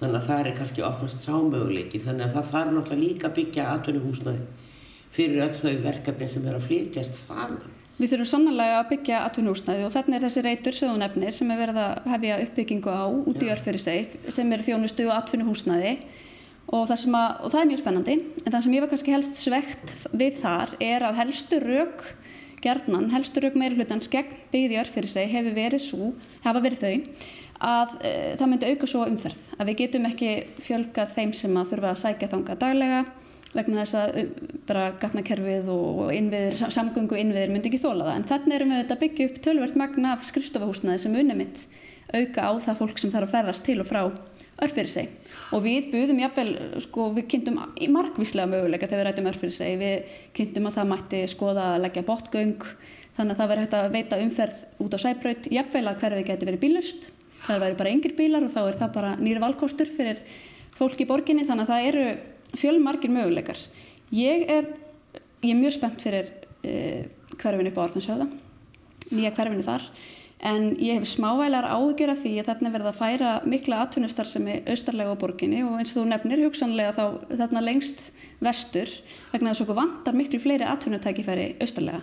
[0.00, 2.00] Þannig að það er kannski opnast sámöguleiki.
[2.02, 4.70] Þannig að það þarf náttúrulega líka að byggja atvinnuhúsnaði
[5.12, 7.78] fyrir öll þau verkefni sem er að flytjast þaðan.
[8.00, 11.50] Við þurfum sannlega að byggja atvinnuhúsnaði og þarna er þessi reytur sem þú nefnir sem
[11.52, 15.92] er verið að hefja uppbyggingu á út í örfyrir seg sem eru þjónustu og atvinnuhúsnaði
[16.72, 19.40] og það, að, og það er mjög spennandi en það sem ég var kannski helst
[19.42, 22.04] svegt við þar er að helstu rauk
[22.62, 26.12] gerðnan, helstu rauk meira hlutans gegn byggði örfyrir seg hefur verið svo,
[26.44, 26.94] hafa verið þau
[27.62, 29.50] að e, það myndi auka svo umferð.
[29.58, 30.30] Að við getum ekki
[30.62, 33.02] fjölgað þeim sem að þurfa að sækja þanga daglega
[33.52, 34.18] vegna þess að
[34.68, 38.14] bara gatnakerfið og innviðir, samgöngu innviðir myndi ekki þóla það.
[38.16, 41.66] En þannig erum við að byggja upp tölvert magna af skrifstofahúsnaði sem unni mitt
[42.12, 44.02] auka á það fólk sem þarf að ferðast til og frá
[44.62, 45.08] örfyrir seg
[45.52, 46.50] og við buðum jafnvel,
[46.84, 47.58] sko við kynntum
[47.92, 52.04] margvíslega möguleika þegar við rættum örfyrir seg við kynntum að það mætti skoða að leggja
[52.08, 52.68] botgöng
[53.16, 56.48] þannig að það verður hægt að veita umferð út á sæbraut jafnvel að hverfið geti
[56.48, 57.10] verið bílust
[57.46, 60.22] það væri bara yngir bílar og þá er það bara nýri valkostur fyrir
[60.78, 62.06] fólk í borginni þannig að það eru
[62.58, 63.60] fjölmargir möguleikar.
[64.14, 64.70] Ég er,
[65.42, 67.04] ég er mjög spennt fyrir uh,
[67.38, 68.28] hverfinu upp á Orðinshöfða,
[69.10, 69.86] nýja hverfinu þar,
[70.42, 74.48] en ég hef smávælar áhugjur af því að þarna verða að færa mikla atvinnustar sem
[74.50, 78.08] er austarlega á borginni og eins og þú nefnir hugsanlega þá þarna lengst
[78.42, 78.90] vestur
[79.30, 82.02] vegna þess að okkur vantar miklu fleiri atvinnutækifæri austarlega.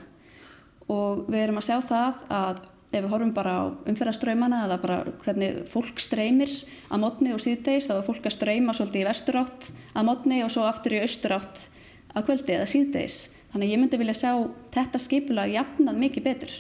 [0.90, 5.02] Og við erum að sjá það að ef við horfum bara á umferðaströymana eða bara
[5.26, 6.54] hvernig fólk streymir
[6.90, 10.50] að mótni og síðdeis þá er fólk að streyma svolítið í vesturátt að mótni og
[10.54, 11.68] svo aftur í austurátt
[12.16, 13.20] að kvöldi eða síðdeis
[13.52, 14.32] þannig ég myndi vilja sjá
[14.74, 16.58] þetta skipula jafnað mikið betur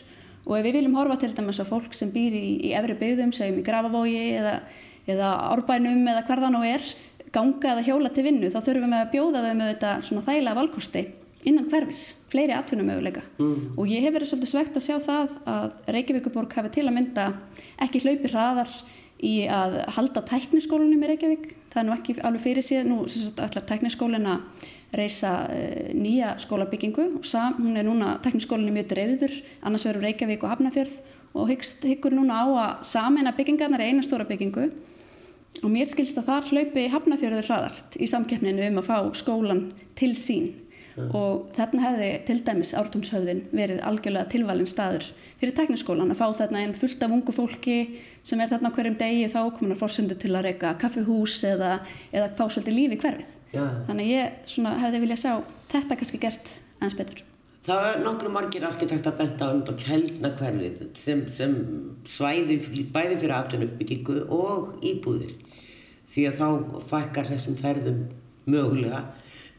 [0.50, 3.32] og ef við viljum horfa til dæmis á fólk sem býr í, í efri byggðum,
[3.36, 4.56] segjum í Grafavogi eða,
[5.06, 6.90] eða árbænum eða hverðan og er
[7.34, 10.60] ganga eða hjóla til vinnu þá þurfum við að bjóða þau með þetta svona þægilega
[10.60, 11.04] valkosti
[11.48, 13.76] innan hverfis, fleiri atvinnumöguleika mm.
[13.80, 17.28] og ég hef verið svolítið svegt að sjá það að Reykjavíkuborg hafi til að mynda
[17.86, 18.74] ekki hlaupi hraðar
[19.26, 21.48] í að halda tækniskólanum í Reykjavík.
[21.70, 27.08] Það er nú ekki alveg fyrir síðan nú ætlar tækniskólin að reysa uh, nýja skólabyggingu.
[27.20, 31.00] Og sam, hún er núna, tækniskólin er mjög dreifður annars verður Reykjavík og Hafnafjörð
[31.38, 34.70] og hyggst, hyggur núna á að samena byggingarnar er eina stóra byggingu.
[35.60, 39.64] Og mér skilst að þar hlaupi Hafnafjörður hraðast í samkeppninu um að fá skólan
[40.00, 40.54] til sín
[41.00, 41.16] mm.
[41.16, 45.08] og þarna hefði til dæmis ártumshauðin verið algjörlega tilvalin staður
[45.40, 47.78] fyrir tekniskólan að fá þarna einn fullt af ungu fólki
[48.26, 51.80] sem er þarna hverjum degi þá komunar fórsendu til að reyka kaffihús eða,
[52.12, 53.34] eða fá svolítið lífi hverfið.
[53.56, 53.66] Ja.
[53.88, 55.34] Þannig ég hefði viljað sjá
[55.72, 57.26] þetta kannski gert aðeins betur.
[57.70, 61.56] Það er nokkru margir arkitekta benda um heldna hverfið sem, sem
[62.08, 62.62] svæði
[62.94, 65.36] bæði fyrir atvinnuppbyggingu og íbúðir.
[66.10, 66.48] því að þá
[66.90, 68.00] fækkar þessum ferðum
[68.50, 69.04] mögulega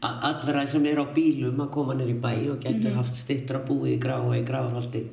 [0.01, 2.99] allra sem er á bílum að koma nýra í bæ og getur mm -hmm.
[2.99, 5.03] haft stittra búið í gráa í gráarhaldi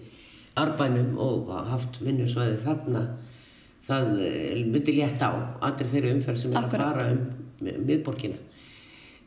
[0.56, 3.02] arbænum og haft vinnusvæði þarna
[3.88, 6.80] það eh, myndi létt á allir þeirri umferð sem er Akkurat.
[6.80, 8.38] að fara um miðborgina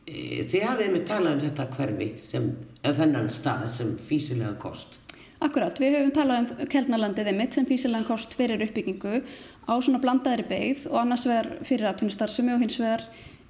[0.02, 2.46] Eh, þið hafið með talað um þetta hverfi sem,
[2.82, 4.98] en þennan stað sem físilega kost
[5.42, 10.46] Akkurat, við höfum talað um Kelnalandið einmitt sem físilegan kost fyrir uppbyggingu á svona blandaðri
[10.50, 13.06] beigð og annars vegar fyrir atvinnustarfsemi og hins vegar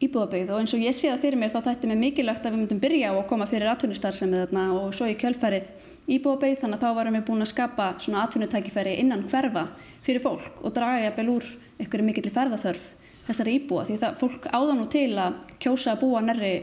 [0.06, 2.62] íbúðabeigð og eins og ég sé það fyrir mér þá þætti mig mikilvægt að við
[2.62, 5.70] myndum byrja á að koma fyrir atvinnustarfsemi þarna og svo í kjölfærið
[6.16, 9.66] íbúðabeigð þannig að þá varum við búin að skapa svona atvinnutækifæri innan hverfa
[10.02, 12.88] fyrir fólk og draga jafnvel úr einhverju mikill ferðaþörf
[13.28, 16.54] þessari íbúa því það fólk áða nú til að kjósa að búa nærri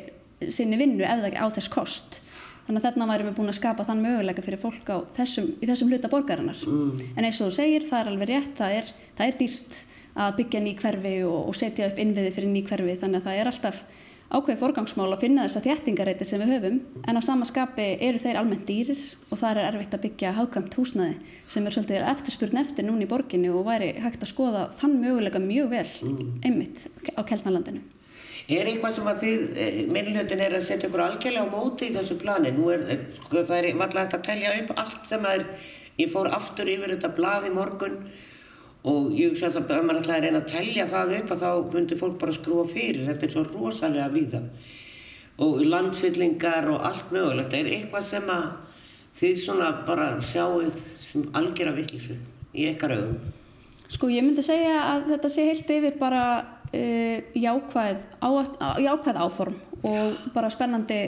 [0.51, 2.23] sinni vinnu ef það ekki á þess kost
[2.69, 5.89] Þannig að þarna værum við búin að skapa þann möguleika fyrir fólk þessum, í þessum
[5.89, 6.59] hluta borgarinnar.
[6.69, 6.99] Mm.
[7.17, 9.79] En eins og þú segir, það er alveg rétt, það er, það er dýrt
[10.19, 12.99] að byggja ný hverfi og, og setja upp innviði fyrir ný hverfi.
[13.01, 13.81] Þannig að það er alltaf
[14.29, 16.79] ákveð forgangsmál að finna þessa þjættingareiti sem við höfum.
[17.09, 21.37] En á samaskapi eru þeir almennt dýrir og það er erfitt að byggja hagkvæmt húsnaði
[21.49, 25.41] sem er svolítið eftirspurn eftir núni í borginni og væri hægt að skoða þann möguleika
[25.41, 26.35] mjög vel mm.
[26.45, 26.85] einmitt
[27.17, 27.81] á Keltnalandinu.
[28.49, 29.41] Er eitthvað sem að þið,
[29.93, 32.49] minnlutin er að setja ykkur algjörlega á móti í þessu plani?
[32.55, 32.85] Nú er,
[33.19, 35.67] sko, það er valla hægt að telja upp allt sem að er,
[36.01, 37.99] ég fór aftur yfir þetta blað í morgun
[38.87, 41.73] og ég sé að ef maður ætlaði að reyna að telja það upp að þá
[41.73, 44.43] myndir fólk bara skrúa fyrir, þetta er svo rosalega víða.
[45.39, 48.47] Og landfyllingar og allt mögulegt, er eitthvað sem að
[49.19, 52.15] þið svona bara sjáuð sem algjör af vittlísu
[52.53, 53.19] í ykkar augum?
[53.89, 56.23] Sko ég myndi segja að þetta sé heilt yfir bara
[56.69, 58.29] uh, jákvæð, á,
[58.79, 59.57] jákvæð áform
[59.89, 61.01] og bara spennandi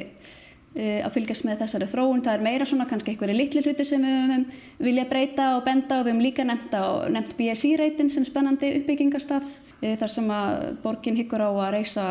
[0.71, 2.21] að fylgjast með þessari þróun.
[2.23, 4.45] Það er meira svona kannski einhverju litli hluti sem við höfum
[4.79, 6.75] vilja breyta og benda og við höfum líka nefnt,
[7.11, 12.05] nefnt BSI-reitin sem spennandi uppbyggingarstað uh, þar sem að borgin hyggur á að reysa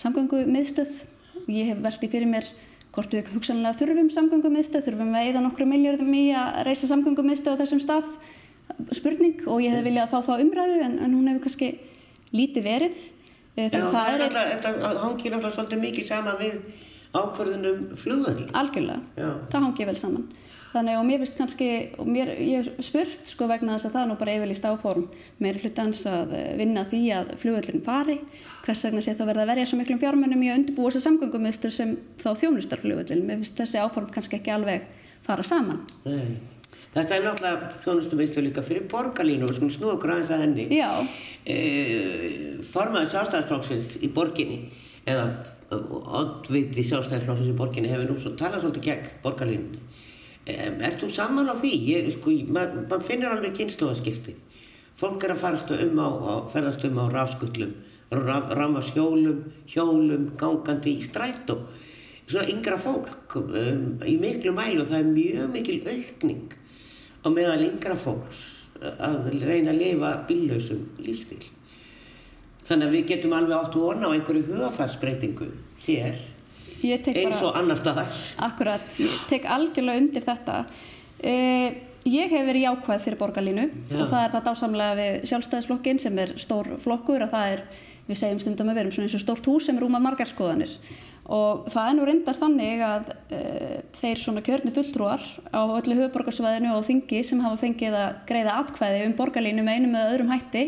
[0.00, 1.02] samgöngu miðstöð
[1.42, 2.48] og ég hef veltið fyrir mér
[2.92, 7.24] hvort við hugsanlega þurfum samgöngu miðstöð, þurfum við eða nokkru miljardum í að reysa samgöngu
[7.24, 8.08] miðstöð á þessum stað?
[8.92, 11.68] Spurning og ég hef viljað að fá þá umræðu en, en hún hefur kannski
[12.32, 13.02] lítið verið.
[13.56, 16.54] Já, það, það er alltaf, þetta hangir alltaf svolítið mikið saman við
[17.12, 19.28] ákvörðunum flugvöld Algjörlega, Já.
[19.52, 20.30] það hangir vel saman
[20.72, 21.68] þannig og mér finnst kannski
[22.00, 25.04] og mér, ég hef spurt sko vegna þess að það er nú bara yfirlýst áform
[25.44, 28.16] er hlutans að vinna því að flugvöldin fari
[28.64, 31.74] hvers vegna sé þá verða að verja svo miklum fjármennum í að undirbúa þessa samgöngumistur
[31.74, 34.88] sem þá þjónustar flugvöldin mér finnst þessi áform kannski ekki alveg
[35.26, 36.40] fara saman Nei.
[36.92, 40.66] Þetta er náttúrulega þjónustumiðslu líka fyrir borgarlínu og svona snú okkur aðeins að henni.
[40.76, 40.90] Já.
[41.48, 41.56] E,
[42.68, 44.58] formaður sjálfstæðarflokksins í borginni,
[45.08, 45.24] eða
[45.72, 49.82] oddviti sjálfstæðarflokksins í borginni hefur nú svo talað svolítið gegn borgarlínunni.
[50.42, 50.56] E,
[50.88, 51.72] er þú saman á því?
[51.88, 54.36] Ég, sko, maður mað finnir alveg kynnslóðaskipti.
[54.98, 57.72] Fólk er að farast um á, á ferðast um á rafskullum,
[58.12, 61.62] ramast hjólum, hjólum, gangandi í strætó.
[62.26, 66.58] Svona yngra fólk um, í miklu mælu og það er mjög mikil aukning
[67.22, 68.44] á meðal yngra fólks
[68.82, 71.42] að reyna að lifa bíllausum lífstíl.
[72.66, 75.48] Þannig að við getum alveg átt vona á einhverju hugafarsbreytingu
[75.86, 76.20] hér
[76.82, 78.10] eins og annar staðar.
[78.42, 80.58] Akkurat, ég tek algjörlega undir þetta.
[81.22, 81.68] Uh,
[82.08, 84.00] ég hef verið jákvæð fyrir borgarlínu Já.
[84.00, 87.64] og það er það dásamlega við sjálfstæðisflokkin sem er stór flokkur og það er,
[88.08, 90.30] við segjum stundum að við erum svona eins og stórt hús sem er rúma margar
[90.30, 90.74] skoðanir
[91.32, 95.22] og það er nú reyndar þannig að uh, þeir svona kjörnu fulltrúar
[95.54, 99.94] á öllu höfuborgarsvæðinu og þingi sem hafa fengið að greiða atkvæði um borgarlínu með einum
[100.00, 100.64] eða öðrum hætti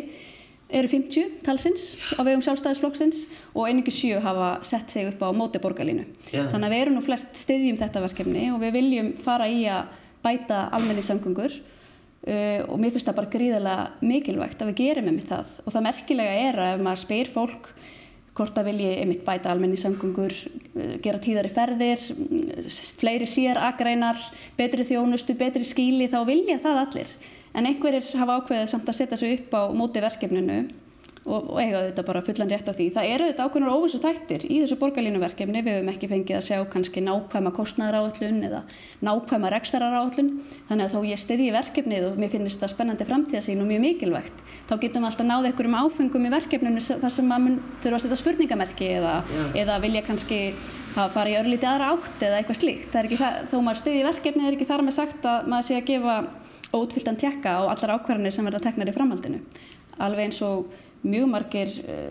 [0.68, 5.60] eru 50 talsins á vegum sjálfstæðisflokksins og einingi sjö hafa sett sig upp á móti
[5.62, 6.06] borgarlínu.
[6.32, 6.48] Yeah.
[6.52, 9.92] Þannig að við erum nú flest stiðjum þetta verkefni og við viljum fara í að
[10.24, 15.28] bæta almenningssamgöngur uh, og mér finnst það bara gríðilega mikilvægt að við gerum með mitt
[15.34, 17.74] það og það merkilega er að ef maður spyr fólk
[18.34, 20.34] hvort að vilji einmitt bæta almenningssamgöngur,
[21.04, 22.02] gera tíðari ferðir,
[22.98, 24.18] fleiri sér agreinar,
[24.58, 27.12] betri þjónustu, betri skíli, þá vilja það allir.
[27.54, 30.64] En einhverjir hafa ákveðið samt að setja sig upp á móti verkefninu
[31.24, 32.86] og, og eiga auðvitað bara fullan rétt á því.
[32.94, 35.62] Það eru auðvitað ákveðnar óvissu þættir í þessu borgarlínuverkefni.
[35.64, 38.60] Við hefum ekki fengið að sjá kannski nákvæma kostnæðaráallun eða
[39.08, 40.30] nákvæma rekstararáallun.
[40.68, 44.44] Þannig að þó ég í verkefnið og mér finnst það spennandi framtíðasín og mjög mikilvægt,
[44.68, 48.20] þá getum við alltaf náðið einhverjum áfengum í verkefninu þar sem maður þurfa að setja
[48.20, 49.50] spurningamerki eða, yeah.
[49.64, 50.40] eða vilja kannski
[50.94, 52.94] hafa farið í örlíti aðra átt eða eitthvað slíkt.
[52.94, 56.18] Það, þó maður í verkefnið er ekki þar með sagt að maður sé að gefa
[56.72, 59.42] ótfylgtan tjekka á allar ákvarðanir sem verða teknar í framhaldinu.
[60.02, 60.72] Alveg eins og
[61.04, 61.70] mjög margir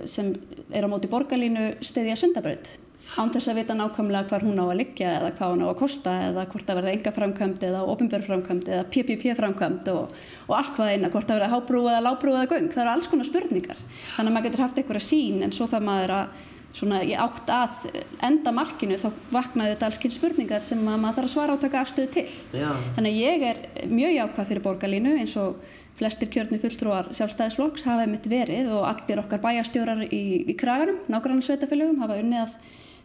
[0.10, 0.34] sem
[0.72, 2.78] er á móti borgarlínu stiðja sundabraut.
[3.20, 5.80] án þess að vita nákvæmlega hvar hún á að liggja eða hvað hún á að
[5.82, 10.16] kosta eða hvort það verða enga framkvæmd eða ofinbjörnframkvæmd eða PPP framkvæmd og,
[10.48, 13.12] og allt hvað eina, hvort það verða hábrú eða lábrú eða göng, það eru alls
[13.12, 13.84] konar spurningar
[14.16, 16.42] þannig að maður getur haft eitthvað sín en svo það maður að
[16.74, 17.86] svona í átt að
[18.26, 22.12] enda markinu þá vaknaðu þetta alls kyn spurningar sem maður þarf að svara átaka afstöðu
[22.16, 22.26] til.
[22.50, 22.70] Já.
[22.96, 25.62] þannig að ég er mjög jákvæð fyrir borgarlínu eins og
[26.00, 31.52] flestir kjörni fulltrúar sjálfstæðisflokks hafa mitt verið og allir okkar bæjarstjórar í, í kraganum, nákvæmlega
[31.52, 32.58] sveitafélögum hafa unnið að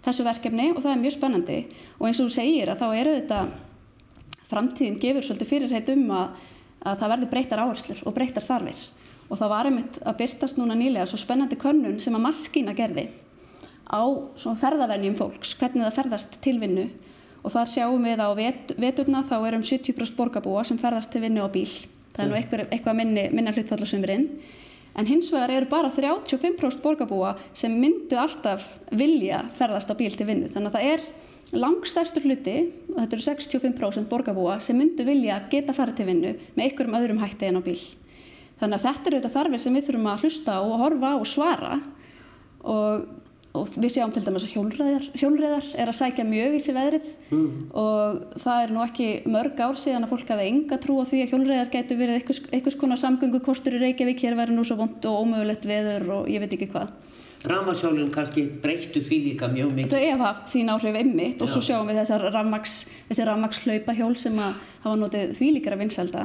[0.06, 1.58] þessu verkefni og það er mjög spennandi.
[1.98, 3.42] Og eins og þú segir að þá eru þetta
[4.48, 6.42] framtíðin gefur svolítið fyrirheit um að,
[6.80, 8.84] að það verður breytar áherslur og breytar þarfir.
[9.28, 13.10] Og það var einmitt að byrtast núna nýlega svo spennandi könnun sem að maskína gerði
[13.88, 14.02] á
[14.36, 16.88] svona ferðavennjum fólks, hvernig það ferðast til vinnu
[17.42, 21.22] og það sjáum við á vet, veturna þá er um 70% borgarbúa sem ferðast til
[21.24, 21.70] vinnu á bíl.
[22.12, 24.26] Það er nú eitthvað, eitthvað minni, minna hlutfall á sömurinn.
[24.98, 30.26] En hins vegar eru bara 35% borgarbúa sem myndu alltaf vilja ferðast á bíl til
[30.26, 30.50] vinnu.
[30.50, 31.06] Þannig að það er
[31.62, 32.56] langstærstur hluti,
[32.90, 37.22] og þetta eru 65% borgarbúa, sem myndu vilja geta farið til vinnu með einhverjum öðrum
[37.22, 37.78] hætti en á bíl.
[38.58, 41.78] Þannig að þetta eru þetta þarfir sem við þurfum að hlusta og horfa og svara
[42.66, 43.06] og
[43.56, 47.06] og við sjáum til dæmis að hjólreðar, hjólreðar er að sækja mjög í sig veðrið
[47.32, 47.52] mm.
[47.80, 51.22] og það er nú ekki mörg ár síðan að fólk hafa enga trú á því
[51.24, 54.78] að hjólreðar getur verið einhvers, einhvers konar samgöngu kostur í Reykjavík, hér verður nú svo
[54.82, 56.92] vond og ómögulegt veður og ég veit ekki hvað.
[57.46, 59.92] Ramarsjólun kannski breyttu því líka mjög mikið.
[59.92, 64.16] Þau hefa haft sín áhrif ymmit og svo sjáum við þessar rammaks, þessi rammaks hlaupahjól
[64.18, 66.24] sem að hafa notið því líkara vinselda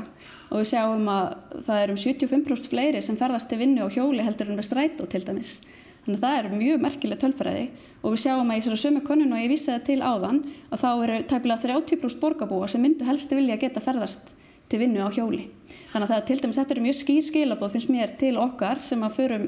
[0.50, 1.28] og við sjáum að
[1.68, 5.06] það er um 75% fleiri sem ferðast til vinnu á hjóli heldur en með strætó
[5.10, 5.60] til dæmis.
[6.04, 7.66] Þannig að það er mjög merkileg tölfræði
[8.04, 10.40] og við sjáum að í svona sömu konun og ég vísi það til áðan
[10.70, 14.34] að þá eru tæpilega 30% borgarbúa sem myndu helsti vilja geta ferðast
[14.72, 15.46] til vinnu á hjóli.
[15.94, 19.04] Þannig að það, til dæmis þetta eru mjög skýr skilabóð finnst mér til okkar sem
[19.06, 19.44] að förum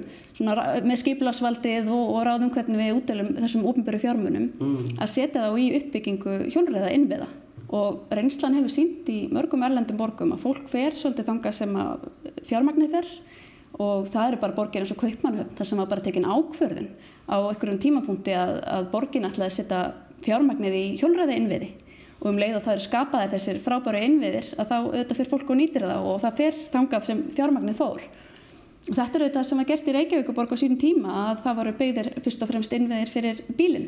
[0.86, 4.94] með skipilarsvaldið og, og ráðum hvernig við útdelum þessum ofnböru fjármunum mm.
[5.00, 7.32] að setja þá í uppbyggingu hjólriða innviða
[7.74, 12.06] og reynslan hefur sínt í mörgum erlendum borgum að fólk fer svolítið þanga sem að
[12.46, 13.10] fjármagnir fer
[13.82, 16.92] og það eru bara borgir eins og Kaupmannhöfn þar sem var bara tekin ákförðun
[17.28, 19.82] á einhverjum tímapunkti að, að borgin ætlaði að setja
[20.26, 21.72] fjármagnið í hjólræði innviði
[22.22, 25.50] og um leið og það eru skapaðir þessir frábæru innviðir að þá auðvitað fyrir fólk
[25.52, 28.06] og nýtir það og það fyrir þangað sem fjármagnið fór.
[28.86, 31.74] Og þetta eru auðvitað sem var gert í Reykjavíkuborg á sínum tíma að það varu
[31.82, 33.88] byggðir fyrst og fremst innviðir fyrir bílinn.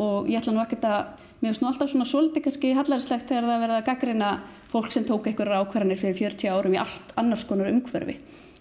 [0.00, 3.48] Og ég ætla nú ekkert að, mér finnst nú alltaf svona svolítið kannski hallarslegt þegar
[3.50, 4.30] það verða að gaggrina
[4.70, 8.20] fólk sem tók einhverjar ákvarðanir fyrir 40 árum í allt annars konar umhverfi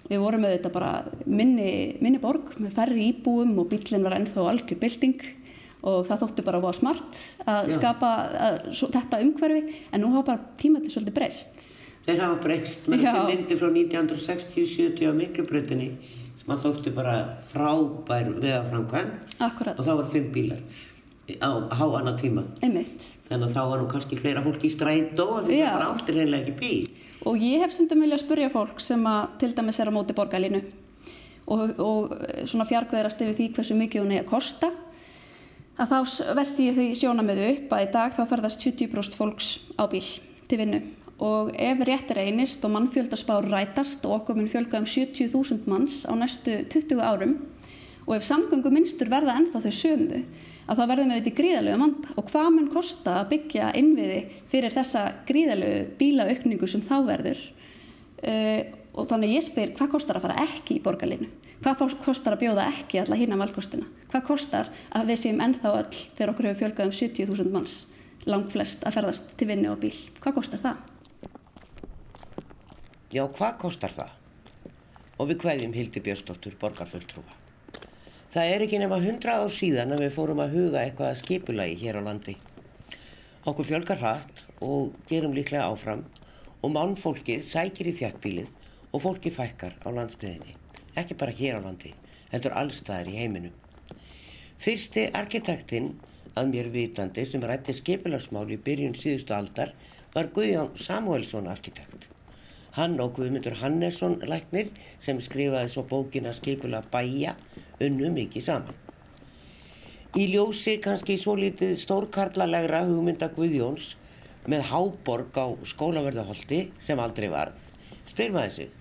[0.10, 0.92] Við vorum þetta bara
[1.30, 5.20] minni, minni borg með færri íbúum og bílinn var ennþá algjör bilding
[5.80, 7.76] og það þótti bara að vera smart að Já.
[7.78, 8.10] skapa
[8.48, 11.68] að, svo, þetta umhverfi en nú hafa bara tímatið svolítið breyst.
[12.08, 15.90] Þeir hafa breyst með þessi myndi frá 1960-70 á miklubröðinni
[16.40, 17.16] sem að þótti bara
[17.52, 19.12] frábær veðaframkvæm
[19.46, 20.64] og þá var fimm bílar
[21.38, 22.44] á háanna tíma.
[22.66, 23.06] Einmitt.
[23.30, 26.18] Þannig að þá var nú kannski fleira fólk í stræt og því það bara áttir
[26.18, 26.99] reynilega ekki bíl.
[27.28, 30.16] Og ég hef stundum vilja að spurja fólk sem að til dæmis er á móti
[30.16, 30.62] borgarlínu
[31.50, 34.70] og, og eh, svona fjarkveðrast yfir því hversu mikið hún er að kosta
[35.80, 39.84] að þá veldi ég því sjónamöðu upp að í dag þá ferðast 70% fólks á
[39.92, 40.06] bíl
[40.50, 40.82] til vinnu.
[41.24, 46.06] Og ef rétt er einist og mannfjöldaspár rætast og okkur mun fjölga um 70.000 manns
[46.08, 47.36] á næstu 20 árum
[48.08, 50.22] og ef samgöngu minnstur verða ennþá þau sömu
[50.70, 54.20] að þá verðum við auðvitað í gríðalögu manda og hvað mun kosta að byggja innviði
[54.52, 57.46] fyrir þessa gríðalögu bílaaukningu sem þá verður?
[58.20, 58.62] Uh,
[59.00, 61.30] og þannig ég spyr hvað kostar að fara ekki í borgarlinu
[61.64, 63.88] hvað kostar að bjóða ekki alla hína valkostina?
[64.12, 67.76] Hvað kostar að við séum ennþá öll þegar okkur hefur fjölgað um 70.000 manns
[68.30, 69.96] langt flest að ferðast til vinnu og bíl?
[70.24, 70.80] Hvað kostar það?
[73.10, 74.16] Já, hvað kostar það?
[75.20, 77.39] Og við hvaðjum Hildi Björnsdóttur borgarfulltrúa
[78.30, 81.98] Það er ekki nema hundra ár síðan að við fórum að huga eitthvað skipulagi hér
[81.98, 82.36] á landi.
[83.50, 86.04] Okkur fjölgar hratt og gerum líklega áfram
[86.62, 88.52] og mannfólkið sækir í þjattbílið
[88.94, 90.54] og fólki fækkar á landsbyðinni.
[90.94, 91.96] Ekki bara hér á landi,
[92.30, 93.50] heldur allstaðar í heiminu.
[94.62, 95.96] Fyrsti arkitektinn
[96.38, 99.74] að mér vitandi sem rætti skipularsmál í byrjun síðustu aldar
[100.14, 102.12] var Guðjón Samuelsson arkitekt.
[102.80, 104.70] Hann og Guðmundur Hannesson læknir
[105.04, 107.34] sem skrifaði svo bókina skipula bæja
[107.84, 108.78] unnu mikið saman.
[110.16, 113.98] Í ljósi kannski svo litið stórkarlalegra hugmynda Guðjóns
[114.48, 117.60] með háborg á skólaverðaholti sem aldrei varð,
[118.08, 118.72] spyr maður sig,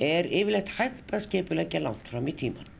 [0.00, 2.72] er yfirlegt hægt að skepulegja langt fram í tíman.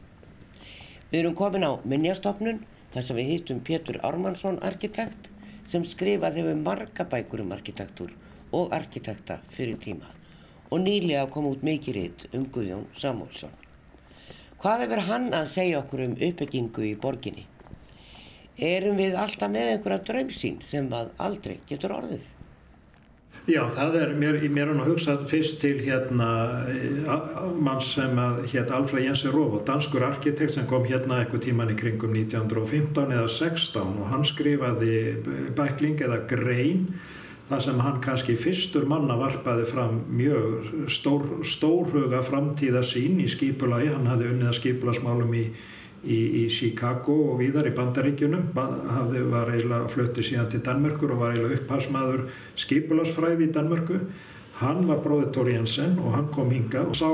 [1.12, 2.64] Við erum komin á minnjastofnun
[2.96, 5.28] þar sem við hittum Pétur Ármannsson arkitekt
[5.68, 8.16] sem skrifaði hefur marga bækur um arkitektúr
[8.56, 10.21] og arkitekta fyrir tíma
[10.72, 13.52] og nýlega kom út mikið ritt um Guðjón Samuelsson.
[14.62, 17.46] Hvað hefur hann að segja okkur um uppbyggingu í borginni?
[18.62, 22.30] erum við alltaf með einhverja draumsýn sem að aldrei getur orðið.
[23.50, 26.28] Já, það er, mér, mér er nú hugsað fyrst til hérna
[27.58, 31.78] mann sem að hérna Alfred Jensen Rófald, danskur arkitekt sem kom hérna eitthvað tíman í
[31.80, 35.00] kringum 1915 eða 16 og hann skrifaði
[35.58, 36.86] bækling eða grein
[37.52, 43.92] þar sem hann kannski fyrstur manna varpaði fram mjög stór, stórhuga framtíða sín í skipulagi,
[43.92, 45.46] hann hafði unnið að skipulasmálum í
[46.02, 48.50] í, í Chicago og víðar í Bandaríkjunum.
[48.56, 52.26] Hafði, var eiginlega fluttið síðan til Danmörkur og var eiginlega upphásmaður
[52.64, 54.00] skipulasfræði í Danmörku.
[54.62, 57.10] Hann var bróðið Tóri Jensen og hann kom hingað og sá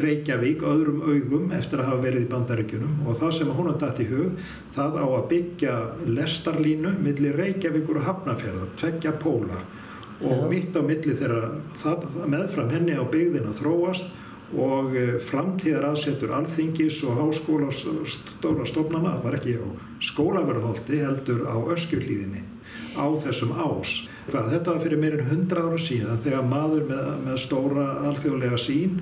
[0.00, 2.98] Reykjavík öðrum augum eftir að hafa verið í Bandaríkjunum.
[3.04, 4.44] Og það sem hún hafði dætt í hug
[4.76, 5.74] það á að byggja
[6.18, 9.60] lestarlínu millir Reykjavíkur og Hafnafjörða tveggja póla.
[10.24, 11.50] Og mitt á milli þeirra
[12.30, 14.12] meðfram henni á byggðin að þróast
[14.54, 19.66] og eh, framtíðar aðsetur alþingis og háskóla og stóra stofnana, það var ekki á
[20.04, 22.44] skólaverðholti heldur á öskjurlíðinni
[22.94, 24.04] á þessum ás.
[24.24, 29.00] Hvað, þetta var fyrir meirinn hundra ára síðan þegar maður með, með stóra alþjóðlega sín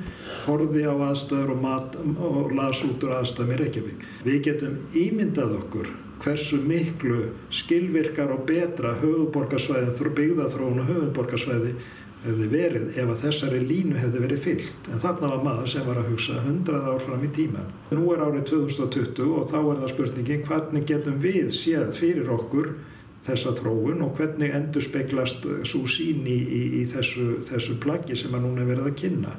[0.48, 4.06] horfi á aðstæður og, mat, og las út úr aðstæðum í Reykjavík.
[4.26, 5.92] Við getum ímyndað okkur
[6.22, 11.74] hversu miklu skilvirkar og betra höfuborgarsvæði, byggðaþróun og höfuborgarsvæði
[12.22, 14.90] hefði verið ef að þessari línu hefði verið fyllt.
[14.92, 17.72] En þarna var maður sem var að hugsa 100 ár fram í tíman.
[17.90, 22.74] Nú er árið 2020 og þá er það spurningin hvernig getum við séð fyrir okkur
[23.22, 28.34] þessa þróun og hvernig endur speglast svo sín í, í, í þessu, þessu plaggi sem
[28.34, 29.34] að núna verið að kynna.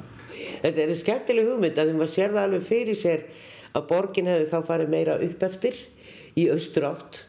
[0.64, 3.26] Þetta er skemmtileg hugmynd að því maður sér það alveg fyrir sér
[3.74, 5.80] að borgin hefði þá farið meira upp eftir
[6.34, 7.24] í austrátt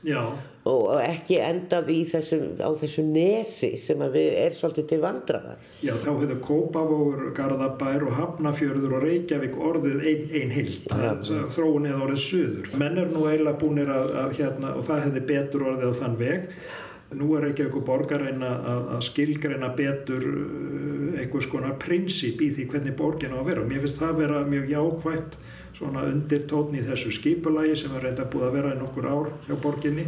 [0.66, 5.58] og ekki endað þessu, á þessu nesi sem er svolítið til vandraða.
[5.86, 10.88] Já, þá hefur Kópavóður, Garðabær og Hafnafjörður og Reykjavík orðið einn ein hild,
[11.54, 12.72] þróun eða orðið söður.
[12.82, 16.18] Menn er nú eiginlega búinir að, að hérna, og það hefði betur orðið á þann
[16.24, 16.48] veg.
[17.16, 22.66] Nú er ekki eitthvað borgarreina að, að skilgreina betur uh, einhvers konar prinsip í því
[22.72, 23.68] hvernig borgin á að vera.
[23.70, 25.38] Mér finnst það að vera mjög jákvægt
[25.78, 29.56] svona undirtótni í þessu skipulagi sem er reynda búið að vera í nokkur ár hjá
[29.62, 30.08] borginni.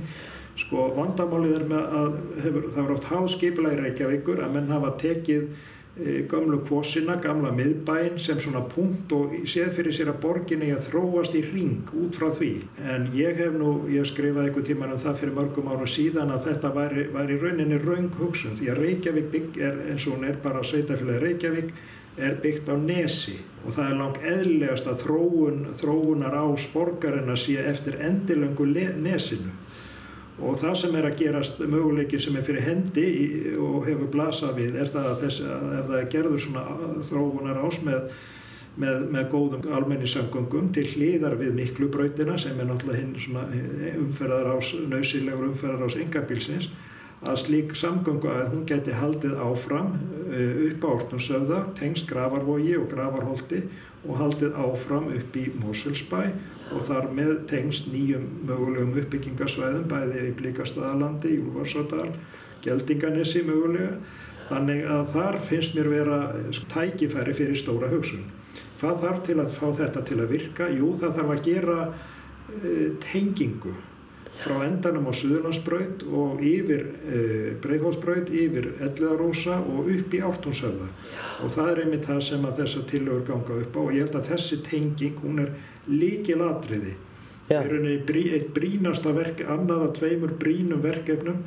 [0.57, 4.93] Sko vandamálið er með að hefur, það er oft háð skipulagi Reykjavíkur að menn hafa
[4.97, 10.71] tekið e, gamlu kvosina, gamla miðbæin sem svona punkt og séð fyrir sér að borginni
[10.73, 12.51] að þróast í ring út frá því.
[12.89, 16.49] En ég hef nú, ég skrifaði einhver tíman um það fyrir mörgum ára síðan að
[16.49, 20.41] þetta væri, væri rauninni raung hugsun því að Reykjavík bygg er eins og hún er
[20.41, 21.73] bara sveitafélagi Reykjavík
[22.17, 27.43] er byggt á nesi og það er langt eðlilegast að þróun, þróunar á sporgarinn að
[27.43, 28.65] sé eftir endilöngu
[28.97, 29.53] nesinu
[30.37, 33.27] og það sem er að gerast möguleiki sem er fyrir hendi í,
[33.57, 36.65] og hefur blasað við er það að þess, ef það er gerður svona
[37.09, 38.11] þróunar ás með,
[38.77, 44.75] með, með góðum almennisangungum til hlýðar við miklu brautina sem er náttúrulega hinn umferðar ás,
[44.91, 46.69] nöysilegur umferðar ás yngabilsins
[47.25, 52.89] að slík samgöngu að hún geti haldið áfram eh, upp á Ortnúsöfða, tengst Gravarvogi og
[52.91, 53.63] Gravarholti
[54.07, 56.21] og haldið áfram upp í Mosulsbæ
[56.75, 62.09] og þar með tengst nýjum mögulegum uppbyggingasvæðum bæði í Blíkastadalandi, Júlvarsadal,
[62.65, 63.97] Geldinganessi mögulega.
[64.47, 68.23] Þannig að þar finnst mér vera eh, tækifæri fyrir stóra hugsun.
[68.79, 70.69] Hvað þarf til að fá þetta til að virka?
[70.71, 72.73] Jú, það þarf að gera e,
[73.03, 73.73] tengingu
[74.37, 77.21] frá endanum á Suðurlandsbraut og yfir e,
[77.63, 80.91] Breithólsbraut, yfir Elliðarósa og upp í Ártúnshöfða.
[81.41, 84.21] Og það er einmitt það sem að þessa tilögur ganga upp á og ég held
[84.21, 85.53] að þessi tenging hún er
[85.87, 86.95] líkil atriði
[87.47, 91.43] það er einnig eitt brínasta verk annað að tveimur brínum verkefnum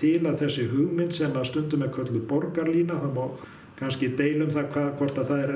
[0.00, 3.44] til að þessi hugmynd sem að stundum er köllu borgarlína það má
[3.78, 5.54] kannski deilum það hvað, hvort að það er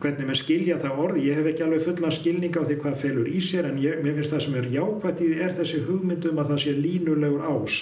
[0.00, 1.20] hvernig maður skilja það orð.
[1.24, 4.16] Ég hef ekki alveg fullan skilning á því hvað felur í sér en ég, mér
[4.18, 7.80] finnst það sem er jákvæmt í því er þessi hugmyndum að það sé línulegur ás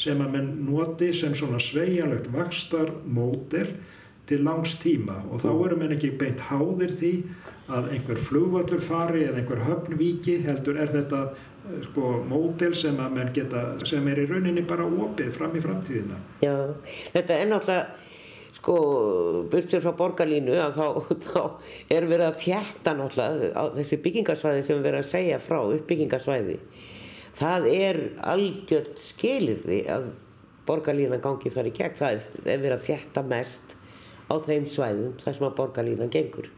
[0.00, 3.74] sem að mann noti sem svona sveianlegt vakstar mótel
[4.30, 5.20] til langs tíma.
[5.30, 7.14] Og þá eru mann ekki beint háðir því
[7.70, 11.20] að einhver flugvallur fari eða einhver höfnvíki heldur er þetta
[11.90, 16.18] sko mótel sem að mann geta sem er í rauninni bara opið fram í framtíðina.
[16.42, 16.54] Já,
[17.12, 18.08] þetta er náttúrulega
[18.60, 18.76] sko,
[19.64, 20.86] sér frá borgarlínu að þá,
[21.26, 21.42] þá
[21.96, 26.58] er verið að fjætta náttúrulega þessi byggingarsvæði sem við verðum að segja frá, uppbyggingarsvæði.
[27.40, 30.10] Það er algjört skilirði að
[30.68, 31.98] borgarlínan gangi þar í gegn.
[31.98, 33.76] Það er verið að fjætta mest
[34.30, 36.50] á þeim svæðum þar sem að borgarlínan gengur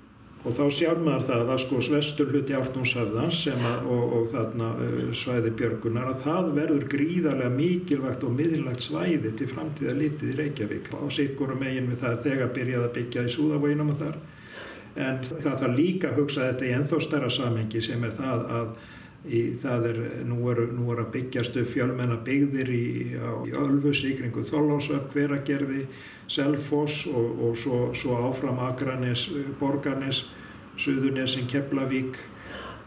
[0.43, 5.53] og þá sér maður það að sko svestur hluti ártúnshafðans og, og þarna uh, svæði
[5.61, 10.91] björgunar að það verður gríðarlega mikilvægt og miðlagt svæði til framtíða litið í Reykjavík.
[10.99, 14.19] Á sitkurum eigin við það þegar byrjaði að byggja í Súðavoginum og þar.
[15.03, 18.75] En það þarf líka að hugsa þetta í enþá starra samhengi sem er það að
[19.23, 22.87] í, það er, nú eru, eru að byggjast upp fjölmenna byggðir í,
[23.19, 25.87] á, í Ölfus, í kringu Þorlásöf, Hveragerði,
[26.33, 29.27] Selfoss og, og svo, svo áfram Akranes,
[29.61, 30.25] Borgarnes,
[30.81, 32.17] Suðunesin, Keflavík,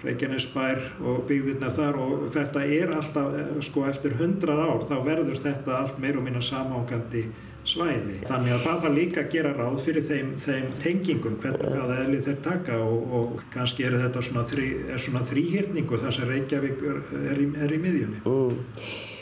[0.05, 3.35] Reykjanesbær og byggðirna þar og þetta er alltaf,
[3.65, 7.25] sko eftir hundrað ár þá verður þetta allt meir og minna samhángandi
[7.65, 8.19] svæði.
[8.27, 12.21] Þannig að það þarf líka að gera ráð fyrir þeim, þeim tengingum hvernig hvaða eðli
[12.27, 16.85] þeir taka og, og kannski er þetta svona, þrí, er svona þrýhyrningu þar sem Reykjavík
[16.91, 18.21] er, er, í, er í miðjunni.
[18.25, 18.61] Mm.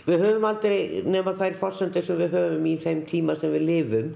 [0.04, 4.12] Við höfum aldrei nema þær fórsöndir sem við höfum í þeim tíma sem við lifum.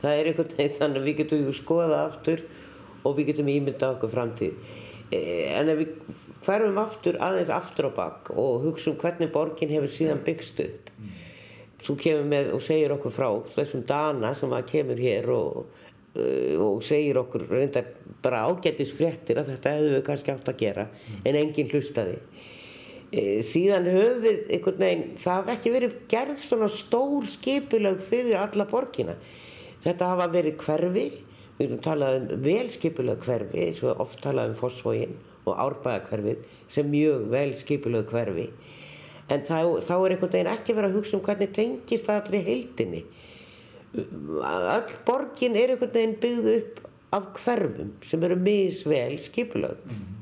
[0.00, 2.44] Það er einhvern veginn þannig að við getum skoða aftur
[3.06, 4.74] og við getum ímynda okkur framtíð.
[5.14, 5.92] Eh, en ef við
[6.46, 10.90] hverfum aftur aðeins aftur á bakk og hugsa um hvernig borgin hefur síðan byggst upp
[11.86, 15.66] þú kemur með og segir okkur frá þessum dana sem að kemur hér og,
[16.16, 17.92] uh, og segir okkur reyndar
[18.24, 20.86] bara ágættis fréttir að þetta hefur við kannski átt að gera
[21.22, 22.55] en enginn hlustaði e,
[23.12, 28.66] síðan höfum við einhvern veginn það hafði ekki verið gerð svona stór skipulag fyrir alla
[28.70, 29.14] borgina.
[29.84, 31.06] Þetta hafa verið hverfi
[31.56, 35.14] við erum talað um velskipulag hverfi eins og oft talað um fósfógin
[35.46, 36.42] og árbæðakverfið
[36.72, 38.48] sem mjög velskipulag hverfi.
[39.30, 42.50] En þá, þá er einhvern veginn ekki verið að hugsa um hvernig tengist það allir
[42.50, 43.04] heildinni.
[43.96, 46.84] All borgin er einhvern veginn byggð upp
[47.16, 50.15] af hverfum sem eru misvel skipulöð mm.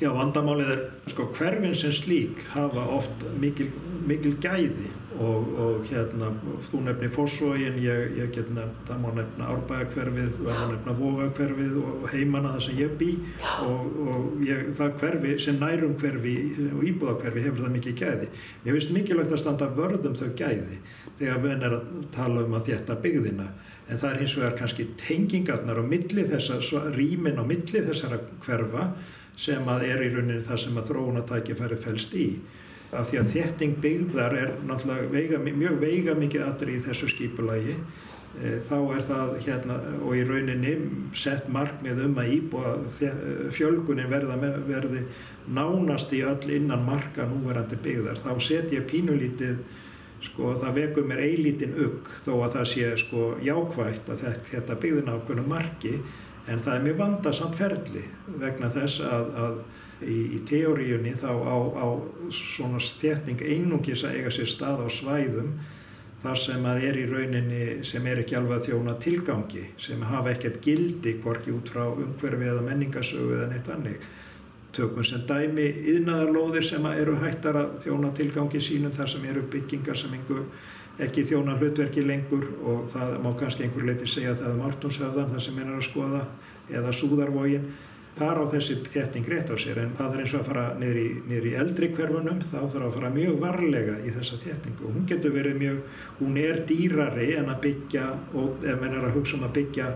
[0.00, 0.78] Já, vandamálið er,
[1.12, 3.66] sko, hverfin sem slík hafa oft mikil,
[4.08, 4.88] mikil gæði
[5.20, 6.30] og, og hérna,
[6.70, 11.76] þú nefnir Fossvógin, ég, ég get nefna, það má nefna Árbæðakverfið, það má nefna Vógakverfið
[11.82, 13.10] og heimana það sem ég bý
[13.66, 16.34] og, og ég, það hverfi sem nærum hverfi
[16.70, 18.32] og íbúðakverfi hefur það mikið gæði.
[18.64, 20.80] Mér finnst mikilvægt að standa vörðum þau gæði
[21.20, 23.52] þegar við erum að tala um að þetta byggðina
[23.90, 28.92] en það er hins vegar kannski tengingarnar á milli þessar, rýmin á milli þessara hverfa
[29.40, 32.28] sem að er í rauninni það sem að þróunatækifæri fælst í.
[32.90, 37.76] Af því að þétting byggðar er náttúrulega veiga, mjög veiga mikið aðri í þessu skipulagi.
[38.30, 40.74] E, þá er það hérna og í rauninni
[41.18, 42.74] sett markmið um að íbúa
[43.54, 44.36] fjölgunin verða
[44.68, 45.04] verði
[45.50, 48.20] nánast í öll innan marka núverandi byggðar.
[48.22, 49.62] Þá set ég pínulítið
[50.24, 55.14] sko það vekur mér eilítinn ugg þó að það sé sko jákvægt að þetta byggðin
[55.14, 55.94] ákveðinu marki
[56.48, 58.04] en það er mjög vandarsamt ferli
[58.40, 59.58] vegna þess að, að
[60.06, 61.86] í, í teóriunni þá á, á
[62.32, 65.52] svona stjætning einungis að eiga sér stað á svæðum
[66.20, 70.34] þar sem að er í rauninni sem er ekki alveg að þjóna tilgangi sem hafa
[70.34, 74.10] ekkert gildi hvorki út frá umhverfi eða menningasögu eða neitt annig
[74.76, 79.98] tökum sem dæmi yðnaðarlóðir sem eru hættar að þjóna tilgangi sínum þar sem eru byggingar
[79.98, 80.44] sem einhver
[81.06, 85.46] ekki þjóna hlutverki lengur og það má kannski einhver leiti segja það um Ártúnshöfðan þar
[85.46, 86.24] sem henn er að skoða
[86.70, 87.70] eða Súðarvógin
[88.18, 91.00] þar á þessi þétting rétt á sér en það er eins og að fara niður
[91.00, 94.86] í, niður í eldri hverfunum þá þarf að fara mjög varlega í þessa þéttingu.
[94.86, 95.82] Og hún getur verið mjög,
[96.20, 98.06] hún er dýrari en að byggja
[98.42, 99.90] ef menn er að hugsa um að byggja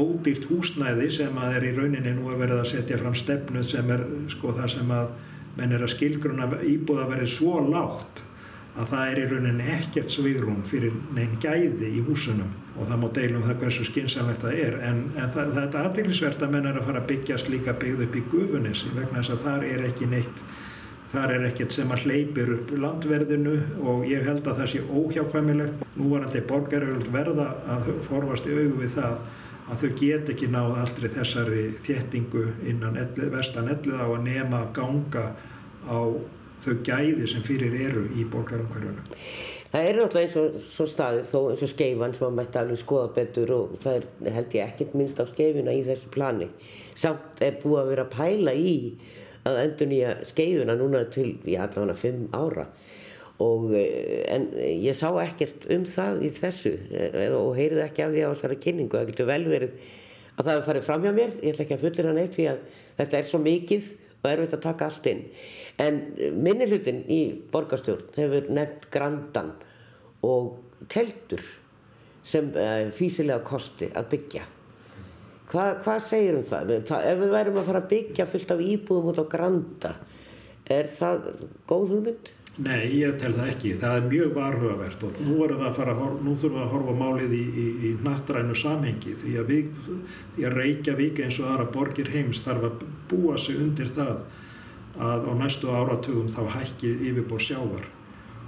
[0.00, 3.90] ódýrt húsnæði sem að er í rauninni nú að verða að setja fram stefnuð sem
[3.94, 5.12] er sko það sem að
[5.58, 8.24] menn er að skilgruna íbúða verið svo lágt
[8.74, 12.50] að það er í rauninni ekkert svigrún fyrir neinn gæði í húsunum.
[12.74, 14.78] Og það má deilum það hversu skinsamlegt það er.
[14.88, 18.06] En, en það, það er aðdeglisvert að menn er að fara að byggja slíka byggð
[18.08, 20.44] upp í gufunissi vegna þess að þar er ekki neitt
[21.14, 23.54] þar er ekkert sem að hleypir upp landverðinu.
[23.86, 25.88] Og ég held að það sé óhjákvæmilegt.
[25.94, 29.18] Núvarandi borgaröld verða að forvast í augu við það
[29.64, 32.98] að þau get ekki náð aldrei þessari þéttingu innan
[33.32, 35.30] vestan ellið á að nema ganga
[35.88, 35.98] á
[36.62, 39.10] þau gæði sem fyrir eru í borgarumhverjunum.
[39.74, 42.78] Það er náttúrulega eins og svo staðir þó eins og skeifan sem að mætti alveg
[42.78, 46.46] skoða betur og það er held ég ekkert minnst á skeifina í þessu plani.
[46.94, 48.74] Samt er búið að vera að pæla í
[49.44, 52.68] að endur nýja skeifina núna til í allavega fimm ára
[53.42, 58.14] og eh, en ég sá ekkert um það í þessu eh, og heyrði ekki af
[58.14, 58.94] því á þessari kynningu.
[58.94, 59.92] Það getur vel verið
[60.34, 62.46] að það er farið fram hjá mér, ég ætla ekki að fullir hann eitt því
[62.52, 62.62] að
[63.00, 63.90] þetta er svo mikið
[64.24, 65.22] og erfitt að taka allt inn
[65.84, 66.00] en
[66.40, 67.20] minni hlutin í
[67.52, 69.52] borgarstjórn hefur nefnt grandan
[70.24, 70.54] og
[70.92, 71.44] teltur
[72.24, 74.44] sem uh, físilega kosti að byggja
[75.44, 76.72] Hva, hvað segir um það?
[76.80, 79.92] ef við værum að fara að byggja fullt af íbúðum út á granda
[80.72, 81.28] er það
[81.68, 82.30] góð hugmynd?
[82.62, 83.72] Nei, ég tel það ekki.
[83.80, 87.90] Það er mjög varhugavert og nú, nú þurfum við að horfa málið í, í, í
[88.06, 89.50] nattrænu samhengi því að,
[90.38, 94.22] að Reykjavík eins og aðra borgir heims þarf að búa sig undir það
[95.02, 97.90] að á næstu áratugum þá hækki yfirbór sjávar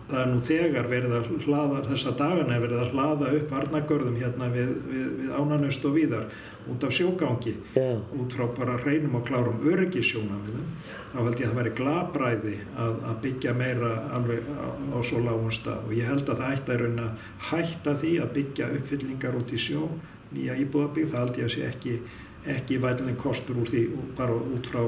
[0.06, 4.50] það er nú þegar verið að hlaða þessa dagana verið að hlaða upp varnagörðum hérna
[4.52, 6.28] við, við, við ánanust og víðar
[6.70, 7.88] út af sjógangi Já.
[8.14, 10.68] út frá bara reynum og klárum öryggisjónamiðum
[11.12, 15.22] þá held ég að það væri glabræði að, að byggja meira alveg á, á svo
[15.24, 15.88] lágum stað.
[15.88, 19.54] Og ég held að það ætti að raun að hætta því að byggja uppfyllingar út
[19.54, 19.88] í sjó
[20.34, 21.98] nýja íbúðabygg, það held ég að sé ekki
[22.46, 23.82] ekki vælinni kostur úr því
[24.18, 24.82] bara út frá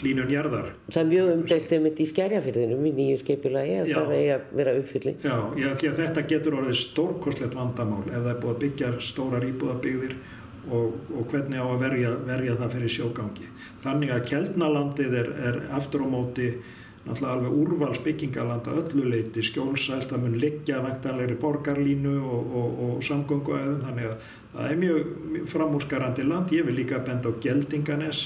[0.00, 0.70] hlínun jarðar.
[0.90, 4.76] Það er mjög umdelt einmitt í skærjafyrðinum í nýju skipulagi að það er að vera
[4.80, 5.18] uppfylling.
[5.24, 8.92] Já, já, því að þetta getur orðið stórkostlegt vandamál ef það er búið að byggja
[9.08, 10.16] stórar íbúðabyggðir
[10.70, 13.50] og, og hvernig á að verja, verja það fyrir sjógangi.
[13.84, 16.48] Þannig að Kjeldnalandið er, er aftur á móti
[17.04, 23.02] náttúrulega alveg úrvals byggingalanda öllu leiti, skjólsælt, það mun liggja væntanlegri borgarlínu og, og, og
[23.04, 26.54] samgönguæðum, þannig að það er mjög, mjög framúrskarandi land.
[26.56, 28.22] Ég vil líka benda á Geldinganes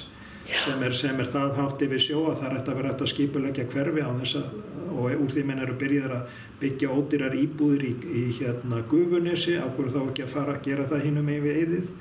[0.49, 3.67] sem er, sem er það hátt yfir sjó að það eftir að vera að skipulegja
[3.73, 4.55] hverfi á þess að,
[4.99, 9.93] og úr því minn eru byrjaðir að byggja ódýrar íbúðir í, í hérna Gufunesi, ákveður
[9.95, 11.93] þá ekki að fara að gera það hinnum yfir eðið.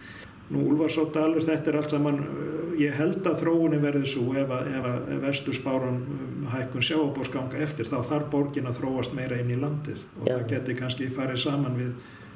[0.48, 4.70] Nú Úlfarsáttdalur, þetta er allt saman, uh, ég held að þróunin verði svo ef að,
[4.78, 9.52] ef að verstu spáran um, hækkun sjáabórsganga eftir, þá þarf borgin að þróast meira inn
[9.52, 10.38] í landið og Já.
[10.38, 11.92] það geti kannski farið saman við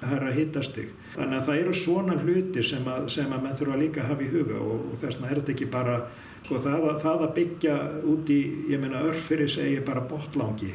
[0.10, 0.92] herra hittastig.
[1.16, 4.26] Þannig að það eru svona hluti sem að, sem að menn þurfa líka að hafa
[4.26, 5.98] í huga og, og þess vegna er þetta ekki bara,
[6.46, 7.76] sko það að, það að byggja
[8.14, 8.40] út í,
[8.72, 10.72] ég meina örf fyrir segi bara botlangi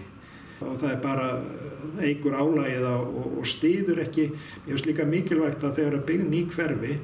[0.65, 1.25] og það er bara
[2.01, 4.31] eigur álægið á, og, og stiður ekki,
[4.67, 6.95] ég veist líka mikilvægt að þegar að byggja ný hverfi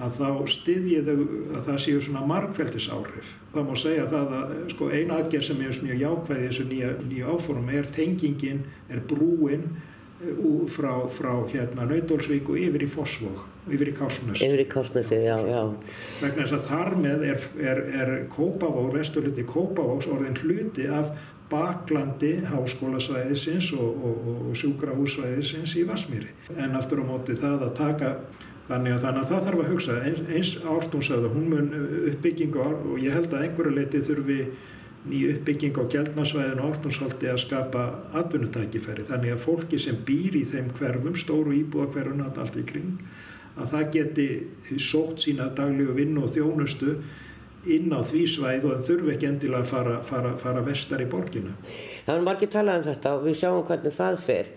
[0.00, 3.32] að þá styðji þau að það séu svona margfældisáhrif.
[3.52, 7.34] Það má segja það að sko, eina aðgerð sem er mjög jákvæði þessu nýja, nýja
[7.34, 9.66] áform er tengingin, er brúin
[10.68, 14.44] frá, frá hérna Nautólsvík og yfir í Fossvog, yfir í Kársnöst.
[14.44, 15.62] Yfir í Kásnesi, já, já.
[16.20, 21.14] Vegna þess að þar með er, er, er Kópavór, vesturluti Kópavóks orðin hluti af
[21.50, 26.30] baklandi háskólasvæðisins og, og, og, og sjúkrahúsvæðisins í Vasmíri.
[26.54, 28.14] En aftur á móti það að taka
[28.70, 31.70] Þannig að, þannig að það þarf að hugsa, eins, eins ártún sagði, hún mun
[32.12, 34.36] uppbyggingu og ég held að einhverju leiti þurfi
[35.08, 37.84] ný uppbygging á gældnarsvæðinu og ártúnshaldi að skapa
[38.20, 39.06] atvinnutækifæri.
[39.08, 43.00] Þannig að fólki sem býr í þeim hverfum, stóru íbúðakverfuna allt í kring,
[43.56, 44.28] að það geti
[44.76, 46.98] sótt sína daglegu vinnu og þjónustu
[47.68, 51.08] inn á því svæð og það þurfi ekki endilega að fara, fara, fara vestar í
[51.08, 51.56] borgina.
[52.06, 54.52] Það er margir talað um þetta og við sjáum hvernig það fer.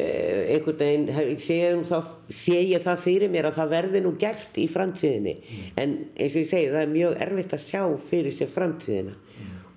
[0.00, 1.84] Eh, einhvern veginn
[2.32, 5.34] sé ég það fyrir mér að það verði nú gert í framtíðinni
[5.76, 9.16] en eins og ég segi það er mjög erfitt að sjá fyrir sér framtíðina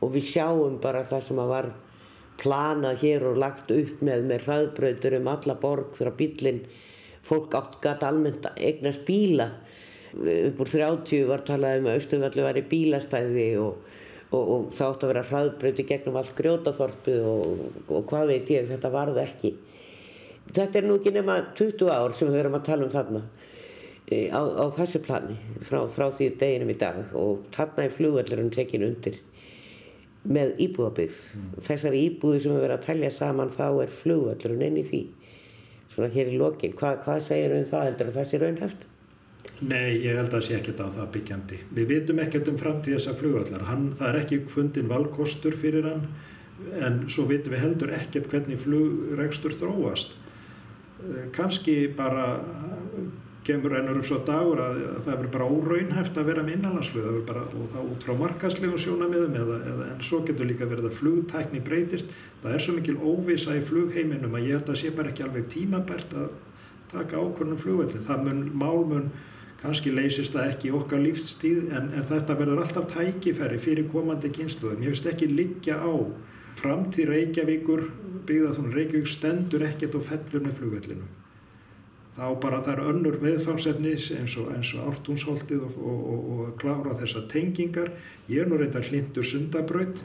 [0.04, 1.72] og við sjáum bara það sem að var
[2.42, 6.64] planað hér og lagt upp með með hraðbrautur um alla borg þegar bílinn
[7.24, 9.50] fólk átt gætt almennt að eignast bíla.
[10.14, 13.94] Upp úr 30 var talað um að Austurvallu var í bílastæði og,
[14.30, 18.68] og, og það átt að vera hraðbrauti gegnum allt grjótaþorpið og, og hvað veit ég,
[18.70, 19.56] þetta varð ekki.
[20.52, 23.24] Þetta er nú ekki nema 20 ár sem við erum að tala um þarna
[24.12, 27.00] e, á, á þessu plani frá, frá því deginum í dag.
[27.18, 29.22] Og þarna er flugvöllurinn tekin undir
[30.24, 31.20] með íbúðabyggð
[31.68, 35.04] þessari íbúði sem við verðum að telja saman þá er flugvöllurinn inn í því
[35.94, 38.86] svona hér í lokin Hva, hvað segir um það heldur að það sé raunhæft?
[39.64, 41.58] Nei, ég held að það sé ekkert á það byggjandi.
[41.78, 43.66] Við vitum ekkert um framtíð þessa flugvallar.
[43.68, 46.08] Hann, það er ekki fundin valkostur fyrir hann
[46.84, 50.16] en svo vitum við heldur ekkert hvernig flugregstur þróast.
[51.04, 52.28] Eh, Kanski bara
[53.48, 57.18] kemur ennur upp svo dagur að, að það verður bara óraunhæft að vera með innanlandsflug
[57.28, 60.98] bara, og það út frá markaslegum sjónamiðum eða, eða, en svo getur líka verið að
[61.00, 62.16] flugtækni breytist.
[62.44, 65.50] Það er svo mikil óvisa í flugheiminum að ég held að sé bara ekki alveg
[65.52, 66.30] tímabært að
[66.94, 69.10] taka ákvörnum flugvellin það mun, mál mun
[69.64, 74.32] kannski leysist það ekki í okkar lífstíð en, en þetta verður alltaf tækifæri fyrir komandi
[74.36, 75.94] kynsluðum ég veist ekki liggja á.
[76.60, 77.88] Framtíð Reykjavíkur
[78.30, 81.23] byggðaþún Reykjavík stendur ekkert og fellur með flugvellinum
[82.14, 87.26] þá bara það er önnur veðfámsefnis eins og, og ártúnsholtið og, og, og, klára þessar
[87.32, 87.90] tengingar.
[88.30, 90.04] Ég er nú reyndar hlindur sundabraut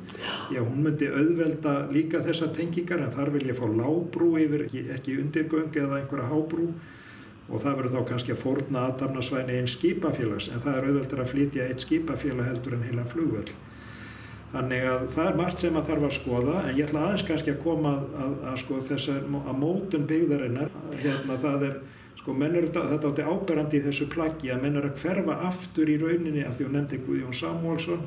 [0.48, 4.86] að hún myndi auðvelda líka þessar tengingar en þar vil ég fá lábrú yfir, ekki,
[4.96, 6.70] ekki undirgöng eða einhverja hábrú.
[7.48, 11.30] Og það verður þá kannski að forna aðdamnasvæni einn skipafélags en það er auðveldar að
[11.32, 13.52] flytja eitt skipafélag heldur en heila flugvöll.
[14.48, 17.52] Þannig að það er margt sem að þarf að skoða en ég ætla aðeins kannski
[17.52, 20.70] að koma að, að, að sko þessar að mótun byggðarinnar.
[21.02, 21.74] Hérna það er
[22.18, 25.88] sko menn eru þetta átti áberandi í þessu plaggi að menn eru að hverfa aftur
[25.88, 28.04] í rauninni af því hún nefndi Guðjón Samuelsson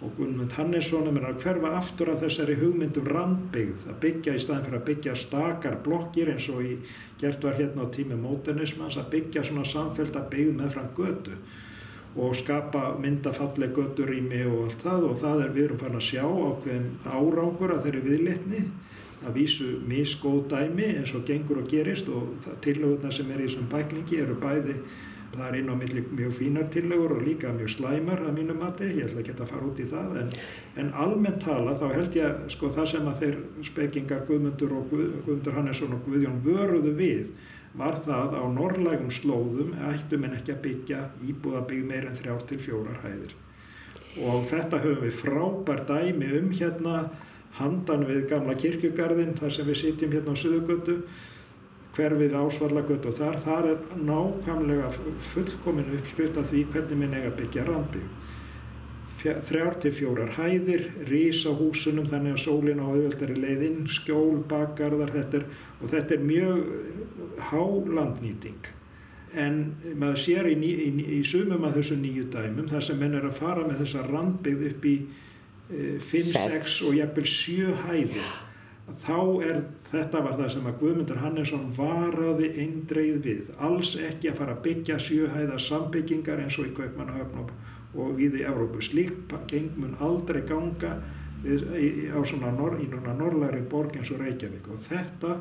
[0.00, 4.36] og Guðmund Hannesson að menn eru að hverfa aftur að þessari hugmyndum randbyggð að byggja
[4.36, 6.76] í staðin fyrir að byggja stakar blokkir eins og í
[7.20, 11.36] gert var hérna á tími móternismans að byggja svona samfélta byggð með fram götu
[12.16, 15.04] og skapa myndafalleg götturými og allt það.
[15.10, 18.62] Og það er við erum farin að sjá ákveðin árangur að þeirri viðlitni
[19.26, 23.68] að vísu misgóð dæmi eins og gengur og gerist og tillögurna sem er í þessum
[23.72, 24.76] bæklingi eru bæði
[25.30, 28.88] það er inn á milli mjög fínar tillögur og líka mjög slæmar að mínu mati,
[28.96, 30.32] ég ætla ekki að fara út í það en,
[30.82, 33.38] en almennt tala þá held ég sko það sem að þeir
[33.70, 37.30] spekingar Guðmundur og Guð, Guðmundur Hannesson og Guðjón vöruðu við
[37.78, 42.58] var það á norrlægum slóðum ættum en ekki að byggja íbúðabygg meir en þrjár til
[42.58, 43.36] fjórar hæðir.
[44.26, 46.96] Og þetta höfum við frábær dæmi um hérna
[47.58, 50.96] handan við gamla kirkjugarðin þar sem við sitjum hérna á Suðugötu
[51.96, 54.90] hverfið ásvallagötu og þar, þar er nákvæmlega
[55.32, 58.06] fullkomin uppskrift að því hvernig minn eiga byggja rambið
[59.20, 65.40] þrjár til fjórar hæðir, rísa húsunum þannig að sólin á auðvöldari leiðinn, skjól, bakgarðar þetta
[65.40, 65.48] er,
[65.80, 66.62] og þetta er mjög
[67.50, 67.64] há
[67.98, 68.70] landnýting.
[69.36, 69.58] En
[70.00, 70.88] maður sér í, í,
[71.18, 74.64] í, sumum af þessu nýju dæmum þar sem menn er að fara með þessa randbyggð
[74.72, 74.96] upp í
[75.70, 78.30] 5, 6 og jæfnvel 7 hæðir.
[79.00, 83.52] Þá er þetta var það sem að Guðmundur Hannesson varaði eindreið við.
[83.62, 87.54] Alls ekki að fara að byggja sjöhæða sambyggingar eins og í Kaupmannahöfn og,
[88.18, 90.96] við í Európu slíkt geng mun aldrei ganga
[91.44, 94.66] við, í, á svona, nor, í núna norrlæri borg eins og Reykjavík.
[94.70, 95.38] Og þetta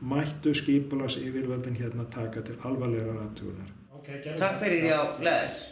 [0.00, 5.68] mættu skipulas yfirvöldin hérna taka til alvarleira aðtugunar okay, Takk fyrir já, les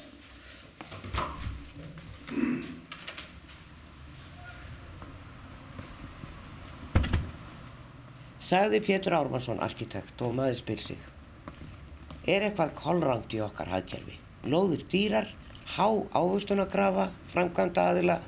[8.47, 10.99] Sagði Pétur Ármarsson, arkitekt og maður spyr sig.
[12.31, 14.15] Er eitthvað kollrangt í okkar hagkerfi?
[14.47, 15.33] Lóður dýrar,
[15.75, 18.21] há áhustunagrafa, framkvæmda aðila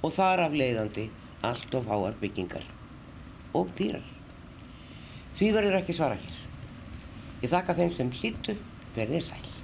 [0.00, 1.04] og þar af leiðandi
[1.44, 2.64] allt of háar byggingar.
[3.52, 4.08] Og dýrar.
[5.36, 6.42] Því verður ekki svara hér.
[7.44, 8.56] Ég þakka þeim sem hlýttu
[8.96, 9.57] verðið sæl.